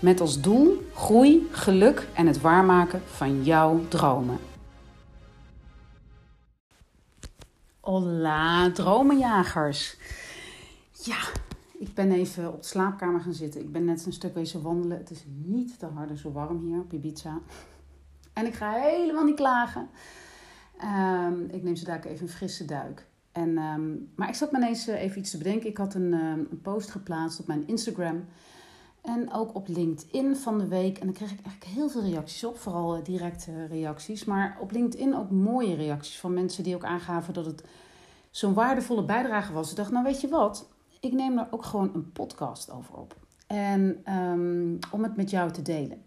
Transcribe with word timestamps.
Met 0.00 0.20
als 0.20 0.40
doel 0.40 0.82
groei, 0.92 1.48
geluk 1.50 2.08
en 2.14 2.26
het 2.26 2.40
waarmaken 2.40 3.02
van 3.06 3.44
jouw 3.44 3.80
dromen. 3.88 4.38
Hola, 7.80 8.70
dromenjagers. 8.70 9.96
Ja, 10.92 11.18
ik 11.78 11.94
ben 11.94 12.12
even 12.12 12.52
op 12.52 12.60
de 12.62 12.66
slaapkamer 12.66 13.20
gaan 13.20 13.32
zitten. 13.32 13.60
Ik 13.60 13.72
ben 13.72 13.84
net 13.84 14.06
een 14.06 14.12
stuk 14.12 14.34
wezen 14.34 14.62
wandelen. 14.62 14.98
Het 14.98 15.10
is 15.10 15.24
niet 15.44 15.78
te 15.78 15.86
harde 15.86 16.16
zo 16.16 16.32
warm 16.32 16.58
hier 16.66 16.78
op 16.78 16.92
Ibiza. 16.92 17.38
En 18.32 18.46
ik 18.46 18.54
ga 18.54 18.72
helemaal 18.72 19.24
niet 19.24 19.36
klagen. 19.36 19.88
Um, 20.84 21.48
ik 21.50 21.62
neem 21.62 21.76
ze 21.76 21.84
daar 21.84 22.04
even 22.04 22.26
een 22.26 22.32
frisse 22.32 22.64
duik. 22.64 23.06
En, 23.32 23.58
um, 23.58 24.10
maar 24.14 24.28
ik 24.28 24.34
zat 24.34 24.52
me 24.52 24.58
ineens 24.58 24.86
even 24.86 25.18
iets 25.18 25.30
te 25.30 25.38
bedenken. 25.38 25.68
Ik 25.68 25.76
had 25.76 25.94
een, 25.94 26.12
um, 26.12 26.48
een 26.50 26.60
post 26.62 26.90
geplaatst 26.90 27.40
op 27.40 27.46
mijn 27.46 27.66
Instagram. 27.66 28.24
En 29.02 29.32
ook 29.32 29.54
op 29.54 29.68
LinkedIn 29.68 30.36
van 30.36 30.58
de 30.58 30.68
week. 30.68 30.98
En 30.98 31.06
daar 31.06 31.14
kreeg 31.14 31.30
ik 31.30 31.44
eigenlijk 31.44 31.76
heel 31.76 31.88
veel 31.88 32.02
reacties 32.02 32.44
op. 32.44 32.58
Vooral 32.58 32.96
uh, 32.96 33.04
directe 33.04 33.66
reacties. 33.66 34.24
Maar 34.24 34.58
op 34.60 34.70
LinkedIn 34.70 35.16
ook 35.16 35.30
mooie 35.30 35.74
reacties 35.74 36.18
van 36.18 36.34
mensen 36.34 36.64
die 36.64 36.74
ook 36.74 36.84
aangaven 36.84 37.34
dat 37.34 37.46
het 37.46 37.64
zo'n 38.30 38.54
waardevolle 38.54 39.04
bijdrage 39.04 39.52
was. 39.52 39.70
Ik 39.70 39.76
dacht, 39.76 39.90
nou 39.90 40.04
weet 40.04 40.20
je 40.20 40.28
wat? 40.28 40.68
Ik 41.00 41.12
neem 41.12 41.38
er 41.38 41.46
ook 41.50 41.64
gewoon 41.64 41.90
een 41.94 42.12
podcast 42.12 42.70
over 42.70 42.94
op. 42.94 43.16
En 43.46 44.02
um, 44.14 44.78
om 44.90 45.02
het 45.02 45.16
met 45.16 45.30
jou 45.30 45.52
te 45.52 45.62
delen. 45.62 46.02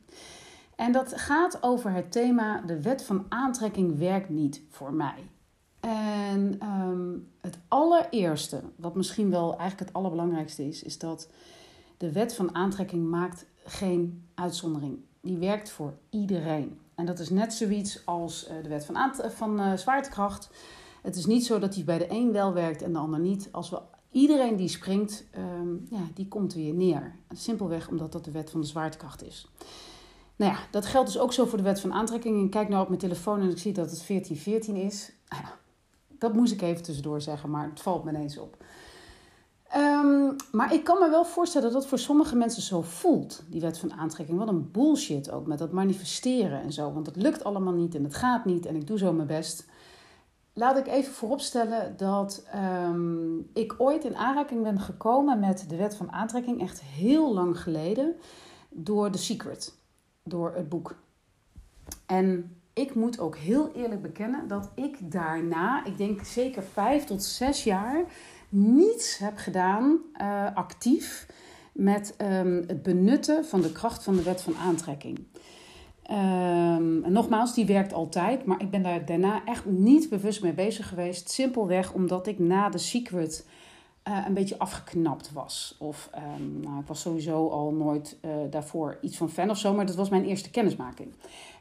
En 0.75 0.91
dat 0.91 1.13
gaat 1.15 1.63
over 1.63 1.91
het 1.91 2.11
thema: 2.11 2.61
de 2.61 2.81
wet 2.81 3.03
van 3.03 3.25
aantrekking 3.29 3.97
werkt 3.97 4.29
niet 4.29 4.61
voor 4.69 4.93
mij. 4.93 5.29
En 5.79 6.59
um, 6.63 7.31
het 7.41 7.57
allereerste, 7.67 8.61
wat 8.75 8.95
misschien 8.95 9.29
wel 9.29 9.49
eigenlijk 9.57 9.79
het 9.79 9.93
allerbelangrijkste 9.93 10.67
is, 10.67 10.83
is 10.83 10.97
dat 10.97 11.29
de 12.03 12.11
wet 12.11 12.35
van 12.35 12.55
aantrekking 12.55 13.09
maakt 13.09 13.45
geen 13.65 14.23
uitzondering. 14.35 14.99
Die 15.21 15.37
werkt 15.37 15.69
voor 15.69 15.93
iedereen. 16.09 16.79
En 16.95 17.05
dat 17.05 17.19
is 17.19 17.29
net 17.29 17.53
zoiets 17.53 18.05
als 18.05 18.47
de 18.61 18.69
wet 18.69 18.85
van, 18.85 19.13
van 19.31 19.59
uh, 19.59 19.73
zwaartekracht. 19.73 20.49
Het 21.01 21.15
is 21.15 21.25
niet 21.25 21.45
zo 21.45 21.59
dat 21.59 21.73
die 21.73 21.83
bij 21.83 21.97
de 21.97 22.05
een 22.09 22.31
wel 22.31 22.53
werkt 22.53 22.81
en 22.81 22.93
de 22.93 22.99
ander 22.99 23.19
niet. 23.19 23.49
Als 23.51 23.69
we 23.69 23.81
iedereen 24.11 24.55
die 24.55 24.67
springt, 24.67 25.25
um, 25.37 25.87
ja, 25.89 26.01
die 26.13 26.27
komt 26.27 26.53
weer 26.53 26.73
neer. 26.73 27.15
Simpelweg 27.29 27.89
omdat 27.89 28.11
dat 28.11 28.25
de 28.25 28.31
wet 28.31 28.49
van 28.49 28.61
de 28.61 28.67
zwaartekracht 28.67 29.23
is. 29.23 29.51
Nou 30.35 30.51
ja, 30.51 30.59
dat 30.71 30.85
geldt 30.85 31.11
dus 31.11 31.21
ook 31.21 31.33
zo 31.33 31.45
voor 31.45 31.57
de 31.57 31.63
wet 31.63 31.79
van 31.79 31.93
aantrekking. 31.93 32.45
Ik 32.45 32.51
kijk 32.51 32.69
nou 32.69 32.81
op 32.81 32.87
mijn 32.87 32.99
telefoon 32.99 33.41
en 33.41 33.49
ik 33.49 33.57
zie 33.57 33.73
dat 33.73 33.89
het 33.89 34.07
1414 34.07 34.75
is. 34.75 35.13
Nou 35.29 35.43
dat 36.07 36.33
moest 36.33 36.53
ik 36.53 36.61
even 36.61 36.83
tussendoor 36.83 37.21
zeggen, 37.21 37.49
maar 37.49 37.69
het 37.69 37.81
valt 37.81 38.03
me 38.03 38.11
ineens 38.11 38.37
op. 38.37 38.57
Um, 39.75 40.35
maar 40.51 40.73
ik 40.73 40.83
kan 40.83 40.99
me 40.99 41.09
wel 41.09 41.25
voorstellen 41.25 41.71
dat 41.71 41.81
dat 41.81 41.89
voor 41.89 41.99
sommige 41.99 42.35
mensen 42.35 42.61
zo 42.61 42.81
voelt, 42.81 43.43
die 43.47 43.61
wet 43.61 43.79
van 43.79 43.93
aantrekking. 43.93 44.37
Wat 44.37 44.47
een 44.47 44.71
bullshit 44.71 45.31
ook 45.31 45.47
met 45.47 45.59
dat 45.59 45.71
manifesteren 45.71 46.61
en 46.61 46.73
zo. 46.73 46.93
Want 46.93 47.05
het 47.05 47.15
lukt 47.15 47.43
allemaal 47.43 47.73
niet 47.73 47.95
en 47.95 48.03
het 48.03 48.15
gaat 48.15 48.45
niet 48.45 48.65
en 48.65 48.75
ik 48.75 48.87
doe 48.87 48.97
zo 48.97 49.13
mijn 49.13 49.27
best. 49.27 49.65
Laat 50.53 50.77
ik 50.77 50.87
even 50.87 51.13
vooropstellen 51.13 51.97
dat 51.97 52.45
um, 52.85 53.49
ik 53.53 53.75
ooit 53.77 54.03
in 54.03 54.15
aanraking 54.15 54.63
ben 54.63 54.79
gekomen 54.79 55.39
met 55.39 55.65
de 55.67 55.75
wet 55.75 55.95
van 55.95 56.11
aantrekking, 56.11 56.61
echt 56.61 56.81
heel 56.81 57.33
lang 57.33 57.59
geleden, 57.59 58.15
door 58.69 59.09
The 59.09 59.17
Secret, 59.17 59.77
door 60.23 60.53
het 60.55 60.69
boek. 60.69 60.95
En 62.05 62.57
ik 62.73 62.95
moet 62.95 63.19
ook 63.19 63.37
heel 63.37 63.71
eerlijk 63.75 64.01
bekennen 64.01 64.47
dat 64.47 64.69
ik 64.75 65.11
daarna, 65.11 65.85
ik 65.85 65.97
denk 65.97 66.23
zeker 66.23 66.63
vijf 66.63 67.03
tot 67.03 67.23
zes 67.23 67.63
jaar, 67.63 68.03
niets 68.53 69.17
heb 69.17 69.37
gedaan 69.37 69.99
uh, 70.21 70.45
actief 70.53 71.27
met 71.71 72.15
um, 72.21 72.63
het 72.67 72.83
benutten 72.83 73.45
van 73.45 73.61
de 73.61 73.71
kracht 73.71 74.03
van 74.03 74.15
de 74.15 74.23
wet 74.23 74.41
van 74.41 74.55
aantrekking. 74.55 75.17
Um, 76.11 77.03
en 77.03 77.11
nogmaals, 77.11 77.53
die 77.53 77.65
werkt 77.65 77.93
altijd, 77.93 78.45
maar 78.45 78.61
ik 78.61 78.69
ben 78.69 78.83
daar 78.83 79.05
daarna 79.05 79.45
echt 79.45 79.65
niet 79.65 80.09
bewust 80.09 80.41
mee 80.41 80.53
bezig 80.53 80.87
geweest. 80.87 81.29
Simpelweg 81.29 81.93
omdat 81.93 82.27
ik 82.27 82.39
na 82.39 82.69
de 82.69 82.77
Secret 82.77 83.45
uh, 84.07 84.23
een 84.27 84.33
beetje 84.33 84.57
afgeknapt 84.57 85.31
was. 85.31 85.75
Of 85.79 86.09
um, 86.37 86.59
nou, 86.59 86.79
ik 86.79 86.87
was 86.87 87.01
sowieso 87.01 87.49
al 87.49 87.71
nooit 87.71 88.17
uh, 88.21 88.31
daarvoor 88.49 88.97
iets 89.01 89.17
van 89.17 89.29
fan 89.29 89.49
of 89.49 89.57
zo, 89.57 89.73
maar 89.73 89.85
dat 89.85 89.95
was 89.95 90.09
mijn 90.09 90.25
eerste 90.25 90.49
kennismaking. 90.49 91.13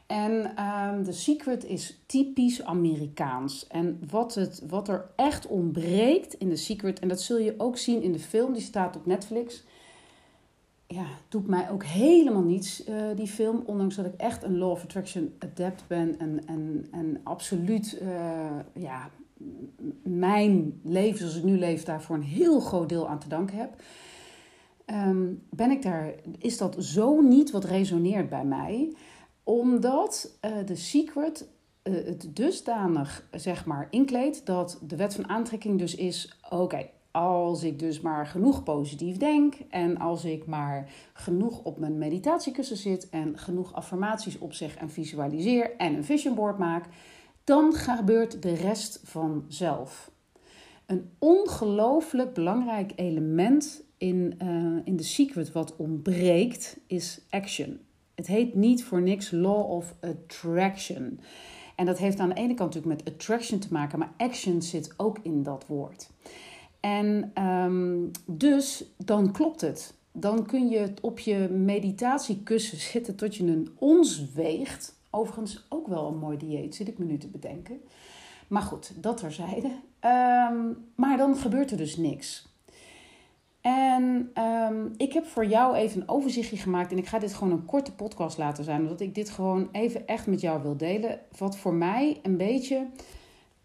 En 0.07 0.63
um, 0.63 1.03
The 1.03 1.11
Secret 1.11 1.65
is 1.65 1.99
typisch 2.05 2.63
Amerikaans. 2.63 3.67
En 3.67 3.99
wat, 4.09 4.35
het, 4.35 4.63
wat 4.67 4.87
er 4.87 5.09
echt 5.15 5.47
ontbreekt 5.47 6.33
in 6.33 6.49
The 6.49 6.55
Secret, 6.55 6.99
en 6.99 7.07
dat 7.07 7.21
zul 7.21 7.37
je 7.37 7.53
ook 7.57 7.77
zien 7.77 8.01
in 8.01 8.11
de 8.11 8.19
film, 8.19 8.53
die 8.53 8.61
staat 8.61 8.95
op 8.95 9.05
Netflix. 9.05 9.63
Ja, 10.87 11.05
doet 11.29 11.47
mij 11.47 11.69
ook 11.71 11.83
helemaal 11.83 12.41
niets, 12.41 12.87
uh, 12.87 12.95
die 13.15 13.27
film. 13.27 13.63
Ondanks 13.65 13.95
dat 13.95 14.05
ik 14.05 14.13
echt 14.17 14.43
een 14.43 14.57
Law 14.57 14.71
of 14.71 14.83
Attraction 14.83 15.33
adept 15.39 15.83
ben. 15.87 16.19
En, 16.19 16.45
en, 16.45 16.87
en 16.91 17.19
absoluut, 17.23 17.99
uh, 18.01 18.09
ja, 18.73 19.09
mijn 20.03 20.79
leven 20.83 21.17
zoals 21.17 21.35
ik 21.35 21.43
nu 21.43 21.57
leef, 21.57 21.83
daar 21.83 22.01
voor 22.01 22.15
een 22.15 22.21
heel 22.21 22.59
groot 22.59 22.89
deel 22.89 23.09
aan 23.09 23.19
te 23.19 23.29
danken 23.29 23.57
heb. 23.57 23.81
Um, 24.85 25.41
ben 25.49 25.71
ik 25.71 25.81
daar, 25.81 26.13
is 26.37 26.57
dat 26.57 26.75
zo 26.79 27.21
niet 27.21 27.51
wat 27.51 27.63
resoneert 27.63 28.29
bij 28.29 28.45
mij 28.45 28.93
omdat 29.43 30.37
uh, 30.45 30.51
de 30.65 30.75
secret 30.75 31.47
uh, 31.83 31.93
het 31.93 32.35
dusdanig 32.35 33.27
zeg 33.31 33.65
maar 33.65 33.87
inkleedt 33.89 34.45
dat 34.45 34.79
de 34.87 34.95
wet 34.95 35.15
van 35.15 35.29
aantrekking 35.29 35.79
dus 35.79 35.95
is: 35.95 36.39
oké, 36.49 36.89
als 37.13 37.63
ik 37.63 37.79
dus 37.79 38.01
maar 38.01 38.27
genoeg 38.27 38.63
positief 38.63 39.17
denk 39.17 39.55
en 39.69 39.97
als 39.97 40.25
ik 40.25 40.45
maar 40.45 40.91
genoeg 41.13 41.63
op 41.63 41.79
mijn 41.79 41.97
meditatiekussen 41.97 42.77
zit 42.77 43.09
en 43.09 43.37
genoeg 43.37 43.73
affirmaties 43.73 44.37
opzeg 44.37 44.75
en 44.75 44.89
visualiseer 44.89 45.75
en 45.77 45.95
een 45.95 46.03
vision 46.03 46.35
board 46.35 46.57
maak, 46.57 46.85
dan 47.43 47.73
gebeurt 47.73 48.41
de 48.41 48.53
rest 48.53 49.01
vanzelf. 49.03 50.11
Een 50.85 51.09
ongelooflijk 51.19 52.33
belangrijk 52.33 52.91
element 52.95 53.83
in, 53.97 54.39
uh, 54.43 54.81
in 54.83 54.95
de 54.95 55.03
secret 55.03 55.51
wat 55.51 55.75
ontbreekt 55.75 56.79
is 56.87 57.21
action. 57.29 57.79
Het 58.15 58.27
heet 58.27 58.55
niet 58.55 58.83
voor 58.83 59.01
niks 59.01 59.31
Law 59.31 59.71
of 59.71 59.93
Attraction. 60.01 61.19
En 61.75 61.85
dat 61.85 61.97
heeft 61.97 62.19
aan 62.19 62.29
de 62.29 62.35
ene 62.35 62.53
kant 62.53 62.73
natuurlijk 62.73 63.03
met 63.03 63.13
attraction 63.13 63.59
te 63.59 63.73
maken, 63.73 63.99
maar 63.99 64.13
action 64.17 64.61
zit 64.61 64.93
ook 64.97 65.17
in 65.21 65.43
dat 65.43 65.65
woord. 65.67 66.09
En 66.79 67.31
um, 67.43 68.11
dus 68.25 68.85
dan 68.97 69.31
klopt 69.31 69.61
het. 69.61 69.93
Dan 70.11 70.45
kun 70.45 70.69
je 70.69 70.93
op 71.01 71.19
je 71.19 71.49
meditatiekussen 71.49 72.77
zitten 72.77 73.15
tot 73.15 73.35
je 73.35 73.43
een 73.43 73.69
ons 73.75 74.31
weegt. 74.33 74.95
Overigens 75.09 75.65
ook 75.69 75.87
wel 75.87 76.07
een 76.07 76.17
mooi 76.17 76.37
dieet, 76.37 76.75
zit 76.75 76.87
ik 76.87 76.97
me 76.97 77.05
nu 77.05 77.17
te 77.17 77.27
bedenken. 77.27 77.81
Maar 78.47 78.61
goed, 78.61 78.91
dat 79.03 79.17
terzijde. 79.17 79.67
Um, 79.67 80.85
maar 80.95 81.17
dan 81.17 81.35
gebeurt 81.35 81.71
er 81.71 81.77
dus 81.77 81.97
niks. 81.97 82.52
En 83.63 84.31
um, 84.37 84.93
ik 84.97 85.13
heb 85.13 85.25
voor 85.25 85.45
jou 85.45 85.75
even 85.75 86.01
een 86.01 86.09
overzichtje 86.09 86.57
gemaakt. 86.57 86.91
En 86.91 86.97
ik 86.97 87.07
ga 87.07 87.19
dit 87.19 87.33
gewoon 87.33 87.53
een 87.53 87.65
korte 87.65 87.93
podcast 87.93 88.37
laten 88.37 88.63
zijn. 88.63 88.81
Omdat 88.81 89.01
ik 89.01 89.15
dit 89.15 89.29
gewoon 89.29 89.69
even 89.71 90.07
echt 90.07 90.27
met 90.27 90.41
jou 90.41 90.61
wil 90.61 90.77
delen. 90.77 91.19
Wat 91.37 91.57
voor 91.57 91.73
mij 91.73 92.19
een 92.23 92.37
beetje 92.37 92.87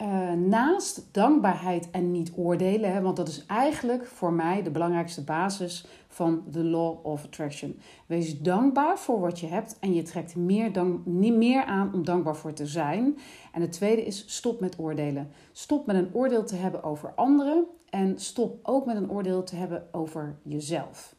uh, 0.02 0.32
naast 0.32 1.08
dankbaarheid 1.12 1.90
en 1.90 2.10
niet 2.10 2.32
oordelen. 2.36 3.02
Want 3.02 3.16
dat 3.16 3.28
is 3.28 3.46
eigenlijk 3.46 4.06
voor 4.06 4.32
mij 4.32 4.62
de 4.62 4.70
belangrijkste 4.70 5.24
basis 5.24 5.86
van 6.08 6.42
de 6.50 6.64
Law 6.64 7.06
of 7.06 7.24
Attraction. 7.24 7.78
Wees 8.06 8.40
dankbaar 8.40 8.98
voor 8.98 9.20
wat 9.20 9.40
je 9.40 9.46
hebt. 9.46 9.76
En 9.80 9.94
je 9.94 10.02
trekt 10.02 10.36
meer, 10.36 10.72
dank, 10.72 11.06
niet 11.06 11.34
meer 11.34 11.64
aan 11.64 11.94
om 11.94 12.04
dankbaar 12.04 12.36
voor 12.36 12.52
te 12.52 12.66
zijn. 12.66 13.18
En 13.52 13.60
het 13.60 13.72
tweede 13.72 14.04
is 14.04 14.24
stop 14.26 14.60
met 14.60 14.78
oordelen. 14.78 15.30
Stop 15.52 15.86
met 15.86 15.96
een 15.96 16.10
oordeel 16.12 16.44
te 16.44 16.56
hebben 16.56 16.82
over 16.82 17.12
anderen. 17.14 17.66
En 17.90 18.18
stop 18.18 18.58
ook 18.62 18.86
met 18.86 18.96
een 18.96 19.10
oordeel 19.10 19.42
te 19.42 19.56
hebben 19.56 19.88
over 19.92 20.38
jezelf. 20.42 21.16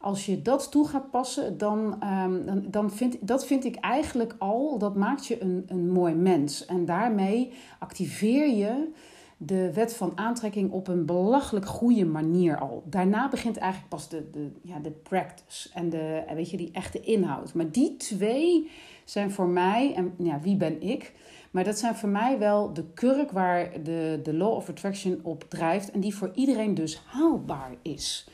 Als 0.00 0.26
je 0.26 0.42
dat 0.42 0.70
toe 0.70 0.88
gaat 0.88 1.10
passen, 1.10 1.58
dan, 1.58 2.04
um, 2.04 2.46
dan, 2.46 2.64
dan 2.66 2.90
vind 2.90 3.16
dat 3.20 3.46
vind 3.46 3.64
ik 3.64 3.76
eigenlijk 3.76 4.34
al, 4.38 4.78
dat 4.78 4.96
maakt 4.96 5.26
je 5.26 5.42
een, 5.42 5.64
een 5.66 5.90
mooi 5.90 6.14
mens. 6.14 6.66
En 6.66 6.84
daarmee 6.84 7.52
activeer 7.78 8.48
je 8.48 8.92
de 9.40 9.72
wet 9.72 9.94
van 9.94 10.12
aantrekking 10.14 10.70
op 10.70 10.88
een 10.88 11.06
belachelijk 11.06 11.66
goede 11.66 12.04
manier 12.04 12.58
al. 12.58 12.82
Daarna 12.86 13.28
begint 13.28 13.56
eigenlijk 13.56 13.90
pas 13.90 14.08
de, 14.08 14.30
de, 14.30 14.50
ja, 14.62 14.78
de 14.78 14.90
practice 14.90 15.68
en 15.74 15.90
de, 15.90 16.24
weet 16.34 16.50
je, 16.50 16.56
die 16.56 16.72
echte 16.72 17.00
inhoud. 17.00 17.54
Maar 17.54 17.70
die 17.70 17.96
twee 17.96 18.70
zijn 19.04 19.30
voor 19.30 19.48
mij, 19.48 19.94
en 19.94 20.14
ja, 20.18 20.40
wie 20.40 20.56
ben 20.56 20.82
ik? 20.82 21.12
Maar 21.50 21.64
dat 21.64 21.78
zijn 21.78 21.94
voor 21.94 22.08
mij 22.08 22.38
wel 22.38 22.72
de 22.72 22.84
kurk 22.94 23.30
waar 23.30 23.82
de, 23.82 24.20
de 24.22 24.34
Law 24.34 24.52
of 24.52 24.68
Attraction 24.68 25.20
op 25.22 25.44
drijft 25.48 25.90
en 25.90 26.00
die 26.00 26.14
voor 26.14 26.30
iedereen 26.34 26.74
dus 26.74 27.02
haalbaar 27.06 27.74
is. 27.82 28.28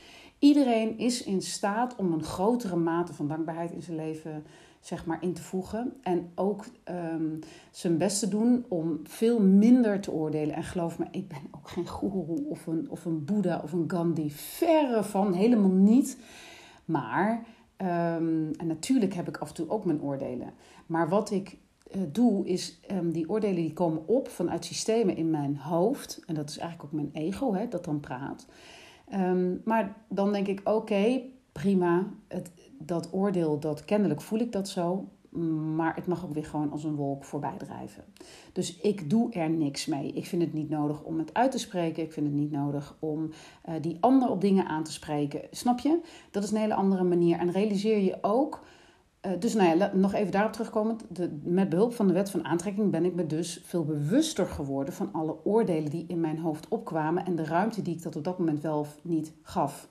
Iedereen 0.44 0.98
is 0.98 1.22
in 1.22 1.42
staat 1.42 1.96
om 1.96 2.12
een 2.12 2.22
grotere 2.22 2.76
mate 2.76 3.14
van 3.14 3.28
dankbaarheid 3.28 3.72
in 3.72 3.82
zijn 3.82 3.96
leven 3.96 4.44
zeg 4.80 5.06
maar, 5.06 5.22
in 5.22 5.32
te 5.32 5.42
voegen. 5.42 5.92
En 6.02 6.30
ook 6.34 6.64
ehm, 6.82 7.36
zijn 7.70 7.98
best 7.98 8.18
te 8.18 8.28
doen 8.28 8.64
om 8.68 9.00
veel 9.02 9.40
minder 9.40 10.00
te 10.00 10.12
oordelen. 10.12 10.54
En 10.54 10.62
geloof 10.62 10.98
me, 10.98 11.06
ik 11.10 11.28
ben 11.28 11.38
ook 11.50 11.68
geen 11.68 11.88
goeroe 11.88 12.44
of 12.48 12.66
een, 12.66 12.90
of 12.90 13.04
een 13.04 13.24
boeddha 13.24 13.60
of 13.62 13.72
een 13.72 13.84
Gandhi. 13.86 14.30
Verre 14.30 15.02
van, 15.04 15.32
helemaal 15.32 15.70
niet. 15.70 16.18
Maar, 16.84 17.44
ehm, 17.76 18.52
en 18.56 18.66
natuurlijk 18.66 19.14
heb 19.14 19.28
ik 19.28 19.36
af 19.36 19.48
en 19.48 19.54
toe 19.54 19.70
ook 19.70 19.84
mijn 19.84 20.02
oordelen. 20.02 20.52
Maar 20.86 21.08
wat 21.08 21.30
ik 21.30 21.58
uh, 21.96 22.02
doe, 22.12 22.46
is 22.46 22.80
um, 22.90 23.12
die 23.12 23.28
oordelen 23.28 23.62
die 23.62 23.72
komen 23.72 24.08
op 24.08 24.28
vanuit 24.28 24.64
systemen 24.64 25.16
in 25.16 25.30
mijn 25.30 25.56
hoofd. 25.56 26.22
En 26.26 26.34
dat 26.34 26.48
is 26.48 26.58
eigenlijk 26.58 26.94
ook 26.94 27.00
mijn 27.00 27.24
ego, 27.26 27.54
hè, 27.54 27.68
dat 27.68 27.84
dan 27.84 28.00
praat. 28.00 28.46
Maar 29.64 29.96
dan 30.08 30.32
denk 30.32 30.46
ik, 30.46 30.60
oké, 30.64 31.20
prima. 31.52 32.06
Het, 32.28 32.50
dat 32.78 33.08
oordeel, 33.12 33.58
dat 33.58 33.84
kennelijk 33.84 34.20
voel 34.20 34.38
ik 34.38 34.52
dat 34.52 34.68
zo. 34.68 35.08
Maar 35.74 35.94
het 35.94 36.06
mag 36.06 36.24
ook 36.24 36.32
weer 36.32 36.44
gewoon 36.44 36.70
als 36.70 36.84
een 36.84 36.94
wolk 36.94 37.24
voorbij 37.24 37.56
drijven. 37.58 38.04
Dus 38.52 38.76
ik 38.76 39.10
doe 39.10 39.32
er 39.32 39.50
niks 39.50 39.86
mee. 39.86 40.12
Ik 40.12 40.26
vind 40.26 40.42
het 40.42 40.52
niet 40.52 40.70
nodig 40.70 41.02
om 41.02 41.18
het 41.18 41.34
uit 41.34 41.50
te 41.50 41.58
spreken. 41.58 42.02
Ik 42.02 42.12
vind 42.12 42.26
het 42.26 42.34
niet 42.34 42.50
nodig 42.50 42.96
om 42.98 43.30
uh, 43.68 43.74
die 43.80 43.96
ander 44.00 44.30
op 44.30 44.40
dingen 44.40 44.66
aan 44.66 44.84
te 44.84 44.92
spreken. 44.92 45.40
Snap 45.50 45.78
je? 45.78 46.00
Dat 46.30 46.42
is 46.42 46.50
een 46.50 46.56
hele 46.56 46.74
andere 46.74 47.04
manier. 47.04 47.38
En 47.38 47.50
realiseer 47.50 47.98
je 47.98 48.18
ook. 48.20 48.64
Uh, 49.26 49.32
dus 49.38 49.54
nou 49.54 49.78
ja, 49.78 49.90
nog 49.94 50.14
even 50.14 50.32
daarop 50.32 50.52
terugkomen. 50.52 50.98
De, 51.08 51.38
met 51.42 51.68
behulp 51.68 51.94
van 51.94 52.06
de 52.06 52.12
wet 52.12 52.30
van 52.30 52.44
aantrekking 52.44 52.90
ben 52.90 53.04
ik 53.04 53.14
me 53.14 53.26
dus 53.26 53.60
veel 53.64 53.84
bewuster 53.84 54.46
geworden 54.46 54.94
van 54.94 55.08
alle 55.12 55.36
oordelen 55.44 55.90
die 55.90 56.04
in 56.08 56.20
mijn 56.20 56.38
hoofd 56.38 56.68
opkwamen. 56.68 57.24
En 57.24 57.36
de 57.36 57.44
ruimte 57.44 57.82
die 57.82 57.94
ik 57.94 58.02
dat 58.02 58.16
op 58.16 58.24
dat 58.24 58.38
moment 58.38 58.60
wel 58.60 58.78
of 58.78 58.98
niet 59.02 59.32
gaf. 59.42 59.88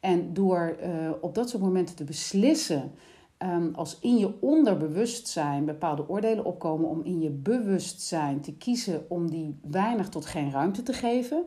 En 0.00 0.32
door 0.32 0.76
uh, 0.82 1.10
op 1.20 1.34
dat 1.34 1.48
soort 1.48 1.62
momenten 1.62 1.96
te 1.96 2.04
beslissen, 2.04 2.92
um, 3.38 3.74
als 3.74 3.98
in 4.00 4.16
je 4.16 4.40
onderbewustzijn 4.40 5.64
bepaalde 5.64 6.08
oordelen 6.08 6.44
opkomen, 6.44 6.88
om 6.88 7.02
in 7.04 7.20
je 7.20 7.30
bewustzijn 7.30 8.40
te 8.40 8.56
kiezen 8.56 9.04
om 9.08 9.30
die 9.30 9.58
weinig 9.70 10.08
tot 10.08 10.26
geen 10.26 10.50
ruimte 10.50 10.82
te 10.82 10.92
geven, 10.92 11.44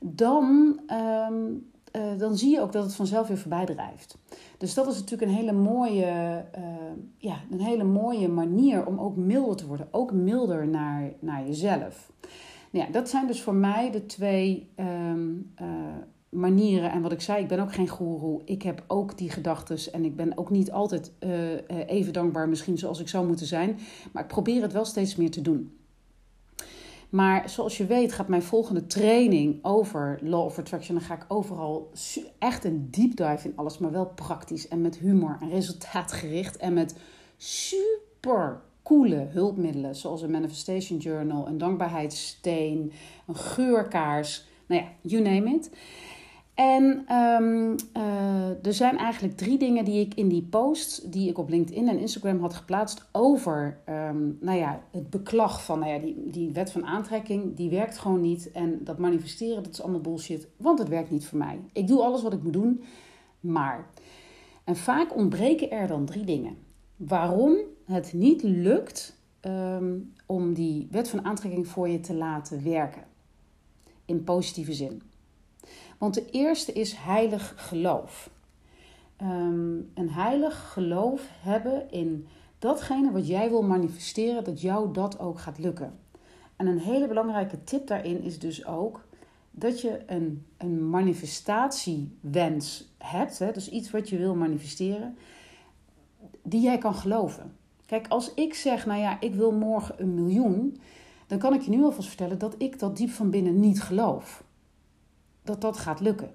dan, 0.00 0.80
um, 1.30 1.70
uh, 1.96 2.18
dan 2.18 2.36
zie 2.36 2.50
je 2.50 2.60
ook 2.60 2.72
dat 2.72 2.84
het 2.84 2.94
vanzelf 2.94 3.28
weer 3.28 3.38
voorbij 3.38 3.66
drijft. 3.66 4.18
Dus 4.58 4.74
dat 4.74 4.86
is 4.86 4.98
natuurlijk 4.98 5.30
een 5.30 5.36
hele 5.36 5.52
mooie, 5.52 6.44
uh, 6.58 6.64
ja, 7.16 7.36
een 7.50 7.60
hele 7.60 7.84
mooie 7.84 8.28
manier 8.28 8.86
om 8.86 8.98
ook 8.98 9.16
milder 9.16 9.56
te 9.56 9.66
worden, 9.66 9.88
ook 9.90 10.12
milder 10.12 10.68
naar, 10.68 11.12
naar 11.18 11.46
jezelf. 11.46 12.12
Nou 12.70 12.86
ja, 12.86 12.92
dat 12.92 13.08
zijn 13.08 13.26
dus 13.26 13.42
voor 13.42 13.54
mij 13.54 13.90
de 13.90 14.06
twee 14.06 14.70
um, 14.76 15.52
manieren. 16.28 16.90
En 16.90 17.02
wat 17.02 17.12
ik 17.12 17.20
zei, 17.20 17.42
ik 17.42 17.48
ben 17.48 17.60
ook 17.60 17.72
geen 17.72 17.88
goeroe. 17.88 18.42
Ik 18.44 18.62
heb 18.62 18.84
ook 18.86 19.18
die 19.18 19.30
gedachten 19.30 19.92
en 19.92 20.04
ik 20.04 20.16
ben 20.16 20.38
ook 20.38 20.50
niet 20.50 20.72
altijd 20.72 21.12
even 21.86 22.12
dankbaar, 22.12 22.48
misschien 22.48 22.78
zoals 22.78 23.00
ik 23.00 23.08
zou 23.08 23.26
moeten 23.26 23.46
zijn. 23.46 23.78
Maar 24.12 24.22
ik 24.22 24.28
probeer 24.28 24.62
het 24.62 24.72
wel 24.72 24.84
steeds 24.84 25.16
meer 25.16 25.30
te 25.30 25.42
doen. 25.42 25.81
Maar 27.12 27.50
zoals 27.50 27.76
je 27.76 27.86
weet 27.86 28.12
gaat 28.12 28.28
mijn 28.28 28.42
volgende 28.42 28.86
training 28.86 29.64
over 29.64 30.18
Law 30.22 30.44
of 30.44 30.58
Attraction. 30.58 30.96
Dan 30.96 31.04
ga 31.04 31.14
ik 31.14 31.24
overal 31.28 31.90
echt 32.38 32.64
een 32.64 32.88
deep 32.90 33.16
dive 33.16 33.48
in 33.48 33.56
alles, 33.56 33.78
maar 33.78 33.90
wel 33.90 34.06
praktisch 34.06 34.68
en 34.68 34.80
met 34.80 34.98
humor 34.98 35.36
en 35.40 35.50
resultaatgericht. 35.50 36.56
En 36.56 36.72
met 36.72 36.96
super 37.36 38.60
coole 38.82 39.26
hulpmiddelen, 39.30 39.96
zoals 39.96 40.22
een 40.22 40.30
Manifestation 40.30 40.98
Journal, 40.98 41.46
een 41.46 41.58
dankbaarheidssteen, 41.58 42.92
een 43.26 43.36
geurkaars. 43.36 44.44
Nou 44.66 44.82
ja, 44.82 44.88
you 45.00 45.22
name 45.22 45.54
it. 45.54 45.70
En 46.54 47.14
um, 47.16 47.76
uh, 47.96 48.66
er 48.66 48.72
zijn 48.74 48.98
eigenlijk 48.98 49.36
drie 49.36 49.58
dingen 49.58 49.84
die 49.84 50.00
ik 50.00 50.14
in 50.14 50.28
die 50.28 50.42
post 50.42 51.12
die 51.12 51.28
ik 51.28 51.38
op 51.38 51.48
LinkedIn 51.48 51.88
en 51.88 51.98
Instagram 51.98 52.40
had 52.40 52.54
geplaatst 52.54 53.08
over 53.12 53.78
um, 53.88 54.38
nou 54.40 54.58
ja, 54.58 54.82
het 54.90 55.10
beklag 55.10 55.64
van 55.64 55.78
nou 55.78 55.92
ja, 55.92 55.98
die, 55.98 56.30
die 56.30 56.50
wet 56.52 56.72
van 56.72 56.86
aantrekking, 56.86 57.56
die 57.56 57.70
werkt 57.70 57.98
gewoon 57.98 58.20
niet. 58.20 58.50
En 58.52 58.80
dat 58.84 58.98
manifesteren, 58.98 59.62
dat 59.62 59.72
is 59.72 59.82
allemaal 59.82 60.00
bullshit, 60.00 60.48
want 60.56 60.78
het 60.78 60.88
werkt 60.88 61.10
niet 61.10 61.26
voor 61.26 61.38
mij. 61.38 61.60
Ik 61.72 61.86
doe 61.86 62.02
alles 62.02 62.22
wat 62.22 62.32
ik 62.32 62.42
moet 62.42 62.52
doen, 62.52 62.82
maar. 63.40 63.86
En 64.64 64.76
vaak 64.76 65.16
ontbreken 65.16 65.70
er 65.70 65.86
dan 65.86 66.04
drie 66.04 66.24
dingen. 66.24 66.56
Waarom 66.96 67.56
het 67.84 68.12
niet 68.12 68.42
lukt 68.42 69.16
um, 69.40 70.12
om 70.26 70.54
die 70.54 70.88
wet 70.90 71.08
van 71.08 71.24
aantrekking 71.24 71.68
voor 71.68 71.88
je 71.88 72.00
te 72.00 72.14
laten 72.14 72.64
werken. 72.64 73.02
In 74.04 74.24
positieve 74.24 74.72
zin. 74.72 75.02
Want 76.02 76.14
de 76.14 76.30
eerste 76.30 76.72
is 76.72 76.92
heilig 76.92 77.54
geloof. 77.56 78.30
Um, 79.22 79.90
een 79.94 80.10
heilig 80.10 80.72
geloof 80.72 81.28
hebben 81.30 81.90
in 81.90 82.26
datgene 82.58 83.10
wat 83.10 83.26
jij 83.26 83.48
wil 83.48 83.62
manifesteren, 83.62 84.44
dat 84.44 84.60
jou 84.60 84.92
dat 84.92 85.18
ook 85.18 85.38
gaat 85.38 85.58
lukken. 85.58 85.98
En 86.56 86.66
een 86.66 86.78
hele 86.78 87.08
belangrijke 87.08 87.64
tip 87.64 87.86
daarin 87.86 88.22
is 88.22 88.38
dus 88.38 88.66
ook 88.66 89.04
dat 89.50 89.80
je 89.80 90.00
een, 90.06 90.46
een 90.56 90.90
manifestatiewens 90.90 92.92
hebt, 92.98 93.38
hè, 93.38 93.52
dus 93.52 93.68
iets 93.68 93.90
wat 93.90 94.08
je 94.08 94.18
wil 94.18 94.34
manifesteren, 94.34 95.16
die 96.42 96.60
jij 96.60 96.78
kan 96.78 96.94
geloven. 96.94 97.56
Kijk, 97.86 98.08
als 98.08 98.34
ik 98.34 98.54
zeg, 98.54 98.86
nou 98.86 99.00
ja, 99.00 99.20
ik 99.20 99.34
wil 99.34 99.52
morgen 99.52 99.94
een 99.98 100.14
miljoen, 100.14 100.76
dan 101.26 101.38
kan 101.38 101.54
ik 101.54 101.60
je 101.60 101.70
nu 101.70 101.82
alvast 101.82 102.08
vertellen 102.08 102.38
dat 102.38 102.54
ik 102.58 102.78
dat 102.78 102.96
diep 102.96 103.10
van 103.10 103.30
binnen 103.30 103.60
niet 103.60 103.82
geloof 103.82 104.44
dat 105.42 105.60
dat 105.60 105.76
gaat 105.76 106.00
lukken. 106.00 106.34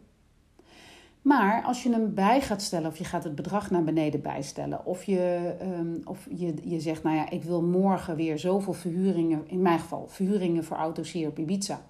Maar 1.21 1.63
als 1.63 1.83
je 1.83 1.91
hem 1.91 2.13
bij 2.13 2.41
gaat 2.41 2.61
stellen, 2.61 2.89
of 2.89 2.97
je 2.97 3.03
gaat 3.03 3.23
het 3.23 3.35
bedrag 3.35 3.71
naar 3.71 3.83
beneden 3.83 4.21
bijstellen, 4.21 4.85
of 4.85 5.03
je, 5.03 5.55
um, 5.61 6.01
of 6.05 6.27
je, 6.35 6.53
je 6.63 6.79
zegt, 6.79 7.03
nou 7.03 7.15
ja, 7.15 7.29
ik 7.29 7.43
wil 7.43 7.61
morgen 7.61 8.15
weer 8.15 8.39
zoveel 8.39 8.73
verhuringen, 8.73 9.43
in 9.47 9.61
mijn 9.61 9.79
geval 9.79 10.07
verhuringen 10.07 10.63
voor 10.63 10.77
auto's 10.77 11.11
hier 11.11 11.27
op 11.27 11.39
Ibiza, 11.39 11.81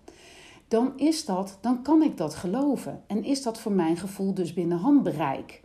dan 0.67 0.93
is 0.95 1.25
dat, 1.25 1.57
dan 1.61 1.81
kan 1.81 2.01
ik 2.01 2.17
dat 2.17 2.35
geloven. 2.35 3.01
En 3.07 3.23
is 3.23 3.43
dat 3.43 3.59
voor 3.59 3.71
mijn 3.71 3.97
gevoel 3.97 4.33
dus 4.33 4.53
binnen 4.53 4.77
handbereik. 4.77 5.61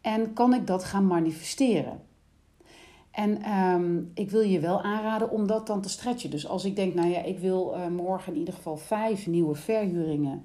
En 0.00 0.32
kan 0.32 0.54
ik 0.54 0.66
dat 0.66 0.84
gaan 0.84 1.06
manifesteren. 1.06 2.00
En 3.10 3.52
um, 3.52 4.10
ik 4.14 4.30
wil 4.30 4.40
je 4.40 4.60
wel 4.60 4.82
aanraden 4.82 5.30
om 5.30 5.46
dat 5.46 5.66
dan 5.66 5.80
te 5.80 5.88
stretchen. 5.88 6.30
Dus 6.30 6.48
als 6.48 6.64
ik 6.64 6.76
denk, 6.76 6.94
nou 6.94 7.08
ja, 7.08 7.22
ik 7.22 7.38
wil 7.38 7.74
uh, 7.76 7.86
morgen 7.86 8.32
in 8.32 8.38
ieder 8.38 8.54
geval 8.54 8.76
vijf 8.76 9.26
nieuwe 9.26 9.54
verhuringen 9.54 10.44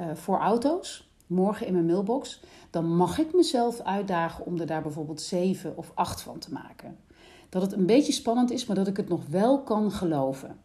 uh, 0.00 0.14
voor 0.14 0.38
auto's, 0.38 1.10
morgen 1.26 1.66
in 1.66 1.72
mijn 1.72 1.86
mailbox, 1.86 2.40
dan 2.70 2.96
mag 2.96 3.18
ik 3.18 3.34
mezelf 3.34 3.80
uitdagen 3.80 4.46
om 4.46 4.60
er 4.60 4.66
daar 4.66 4.82
bijvoorbeeld 4.82 5.20
zeven 5.20 5.76
of 5.76 5.92
acht 5.94 6.20
van 6.20 6.38
te 6.38 6.52
maken. 6.52 6.96
Dat 7.48 7.62
het 7.62 7.72
een 7.72 7.86
beetje 7.86 8.12
spannend 8.12 8.50
is, 8.50 8.66
maar 8.66 8.76
dat 8.76 8.86
ik 8.86 8.96
het 8.96 9.08
nog 9.08 9.26
wel 9.26 9.62
kan 9.62 9.90
geloven. 9.90 10.60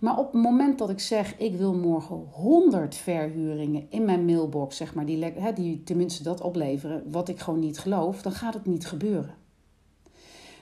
Maar 0.00 0.18
op 0.18 0.32
het 0.32 0.42
moment 0.42 0.78
dat 0.78 0.90
ik 0.90 1.00
zeg, 1.00 1.38
ik 1.38 1.54
wil 1.54 1.74
morgen 1.74 2.16
100 2.30 2.94
verhuringen 2.94 3.86
in 3.90 4.04
mijn 4.04 4.24
mailbox, 4.24 4.76
zeg 4.76 4.94
maar, 4.94 5.06
die, 5.06 5.52
die 5.54 5.82
tenminste 5.82 6.22
dat 6.22 6.40
opleveren, 6.40 7.10
wat 7.10 7.28
ik 7.28 7.40
gewoon 7.40 7.60
niet 7.60 7.78
geloof, 7.78 8.22
dan 8.22 8.32
gaat 8.32 8.54
het 8.54 8.66
niet 8.66 8.86
gebeuren. 8.86 9.34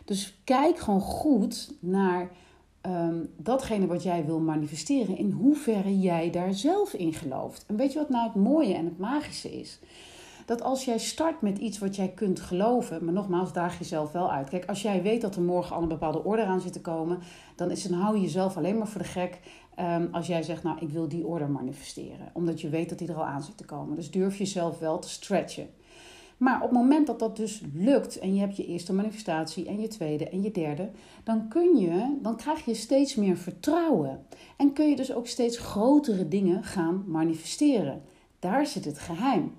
Dus 0.04 0.40
kijk 0.44 0.78
gewoon 0.78 1.00
goed 1.00 1.74
naar 1.80 2.30
um, 2.86 3.28
datgene 3.36 3.86
wat 3.86 4.02
jij 4.02 4.24
wil 4.24 4.40
manifesteren, 4.40 5.16
in 5.16 5.30
hoeverre 5.30 5.98
jij 5.98 6.30
daar 6.30 6.54
zelf 6.54 6.92
in 6.92 7.12
gelooft. 7.12 7.64
En 7.66 7.76
weet 7.76 7.92
je 7.92 7.98
wat 7.98 8.08
nou 8.08 8.24
het 8.24 8.34
mooie 8.34 8.74
en 8.74 8.84
het 8.84 8.98
magische 8.98 9.58
is? 9.60 9.78
Dat 10.46 10.62
als 10.62 10.84
jij 10.84 10.98
start 10.98 11.42
met 11.42 11.58
iets 11.58 11.78
wat 11.78 11.96
jij 11.96 12.08
kunt 12.08 12.40
geloven, 12.40 13.04
maar 13.04 13.14
nogmaals, 13.14 13.52
daag 13.52 13.78
jezelf 13.78 14.12
wel 14.12 14.32
uit. 14.32 14.48
Kijk, 14.48 14.64
als 14.66 14.82
jij 14.82 15.02
weet 15.02 15.20
dat 15.20 15.36
er 15.36 15.42
morgen 15.42 15.76
al 15.76 15.82
een 15.82 15.88
bepaalde 15.88 16.24
order 16.24 16.44
aan 16.44 16.60
zit 16.60 16.72
te 16.72 16.80
komen, 16.80 17.18
dan, 17.56 17.70
is, 17.70 17.82
dan 17.82 17.98
hou 17.98 18.16
je 18.16 18.22
jezelf 18.22 18.56
alleen 18.56 18.78
maar 18.78 18.88
voor 18.88 19.02
de 19.02 19.08
gek 19.08 19.40
um, 19.80 20.08
als 20.12 20.26
jij 20.26 20.42
zegt, 20.42 20.62
nou, 20.62 20.78
ik 20.80 20.90
wil 20.90 21.08
die 21.08 21.26
order 21.26 21.50
manifesteren. 21.50 22.30
Omdat 22.32 22.60
je 22.60 22.68
weet 22.68 22.88
dat 22.88 22.98
die 22.98 23.08
er 23.08 23.14
al 23.14 23.24
aan 23.24 23.42
zit 23.42 23.56
te 23.56 23.64
komen. 23.64 23.96
Dus 23.96 24.10
durf 24.10 24.38
jezelf 24.38 24.78
wel 24.78 24.98
te 24.98 25.08
stretchen. 25.08 25.68
Maar 26.38 26.56
op 26.56 26.62
het 26.62 26.78
moment 26.78 27.06
dat 27.06 27.18
dat 27.18 27.36
dus 27.36 27.62
lukt 27.72 28.18
en 28.18 28.34
je 28.34 28.40
hebt 28.40 28.56
je 28.56 28.66
eerste 28.66 28.92
manifestatie 28.92 29.66
en 29.66 29.80
je 29.80 29.88
tweede 29.88 30.28
en 30.28 30.42
je 30.42 30.50
derde, 30.50 30.90
dan 31.24 31.48
kun 31.48 31.76
je, 31.76 32.18
dan 32.22 32.36
krijg 32.36 32.64
je 32.64 32.74
steeds 32.74 33.14
meer 33.14 33.36
vertrouwen. 33.36 34.26
En 34.56 34.72
kun 34.72 34.88
je 34.88 34.96
dus 34.96 35.12
ook 35.12 35.26
steeds 35.26 35.58
grotere 35.58 36.28
dingen 36.28 36.64
gaan 36.64 37.04
manifesteren. 37.06 38.02
Daar 38.38 38.66
zit 38.66 38.84
het 38.84 38.98
geheim. 38.98 39.52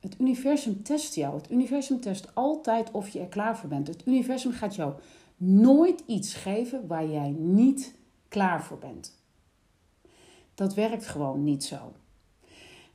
Het 0.00 0.16
universum 0.20 0.82
test 0.82 1.14
jou. 1.14 1.36
Het 1.36 1.50
universum 1.50 2.00
test 2.00 2.34
altijd 2.34 2.90
of 2.90 3.08
je 3.08 3.20
er 3.20 3.26
klaar 3.26 3.58
voor 3.58 3.68
bent. 3.68 3.86
Het 3.86 4.06
universum 4.06 4.52
gaat 4.52 4.74
jou 4.74 4.92
nooit 5.36 6.02
iets 6.06 6.34
geven 6.34 6.86
waar 6.86 7.06
jij 7.06 7.30
niet 7.38 7.94
klaar 8.28 8.64
voor 8.64 8.78
bent. 8.78 9.22
Dat 10.54 10.74
werkt 10.74 11.06
gewoon 11.06 11.44
niet 11.44 11.64
zo. 11.64 11.92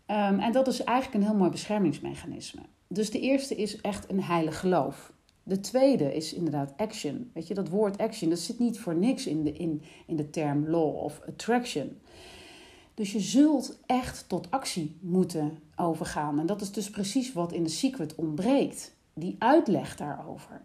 Ehm, 0.05 0.39
en 0.39 0.51
dat 0.51 0.67
is 0.67 0.84
eigenlijk 0.84 1.17
een 1.17 1.29
heel 1.29 1.39
mooi 1.39 1.51
beschermingsmechanisme. 1.51 2.62
Dus 2.91 3.12
de 3.12 3.19
eerste 3.19 3.55
is 3.55 3.81
echt 3.81 4.10
een 4.10 4.24
heilig 4.24 4.60
geloof. 4.60 5.13
De 5.43 5.60
tweede 5.60 6.15
is 6.15 6.34
inderdaad 6.34 6.74
action. 6.77 7.31
Weet 7.34 7.48
je, 7.48 7.53
dat 7.53 7.69
woord 7.69 7.98
action, 7.98 8.29
dat 8.29 8.39
zit 8.39 8.60
niet 8.60 8.79
voor 8.79 8.96
niks 8.96 9.27
in 9.27 9.43
de, 9.43 9.51
in, 9.51 9.81
in 10.05 10.15
de 10.15 10.29
term 10.29 10.67
law 10.67 10.96
of 10.96 11.22
attraction. 11.27 11.98
Dus 12.93 13.12
je 13.12 13.19
zult 13.19 13.79
echt 13.86 14.29
tot 14.29 14.51
actie 14.51 14.98
moeten 15.01 15.60
overgaan. 15.75 16.39
En 16.39 16.46
dat 16.46 16.62
is 16.62 16.72
dus 16.72 16.89
precies 16.89 17.34
wat 17.34 17.53
in 17.53 17.63
de 17.63 17.69
secret 17.69 18.15
ontbreekt. 18.15 18.96
Die 19.13 19.36
uitleg 19.39 19.96
daarover. 19.96 20.62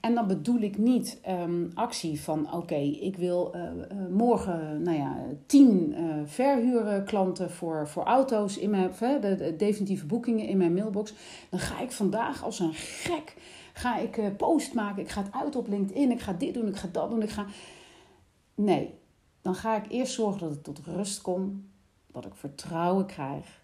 En 0.00 0.14
dan 0.14 0.26
bedoel 0.26 0.60
ik 0.60 0.78
niet 0.78 1.20
um, 1.28 1.70
actie 1.74 2.20
van 2.20 2.52
oké, 2.52 2.74
ik 2.74 3.16
wil 3.16 3.52
uh, 3.54 3.62
uh, 3.62 4.06
morgen 4.10 4.82
nou 4.82 4.96
ja, 4.96 5.16
tien 5.46 5.94
uh, 5.98 6.14
verhuren 6.24 7.04
klanten 7.04 7.50
voor, 7.50 7.88
voor 7.88 8.04
auto's 8.04 8.58
in 8.58 8.70
mijn 8.70 8.90
de, 8.98 9.34
de, 9.36 9.56
definitieve 9.56 10.06
boekingen 10.06 10.46
in 10.46 10.56
mijn 10.56 10.74
mailbox. 10.74 11.14
Dan 11.48 11.60
ga 11.60 11.80
ik 11.80 11.92
vandaag 11.92 12.44
als 12.44 12.58
een 12.58 12.74
gek 12.74 13.34
ga 13.72 13.98
ik 13.98 14.36
post 14.36 14.74
maken. 14.74 15.02
Ik 15.02 15.08
ga 15.08 15.22
het 15.22 15.32
uit 15.32 15.56
op 15.56 15.68
LinkedIn. 15.68 16.10
Ik 16.10 16.20
ga 16.20 16.32
dit 16.32 16.54
doen, 16.54 16.68
ik 16.68 16.76
ga 16.76 16.88
dat 16.92 17.10
doen. 17.10 17.22
Ik 17.22 17.30
ga... 17.30 17.46
Nee, 18.54 18.94
dan 19.42 19.54
ga 19.54 19.76
ik 19.76 19.90
eerst 19.90 20.12
zorgen 20.12 20.40
dat 20.40 20.52
ik 20.52 20.62
tot 20.62 20.80
rust 20.84 21.20
kom. 21.20 21.70
Dat 22.12 22.26
ik 22.26 22.34
vertrouwen 22.34 23.06
krijg. 23.06 23.60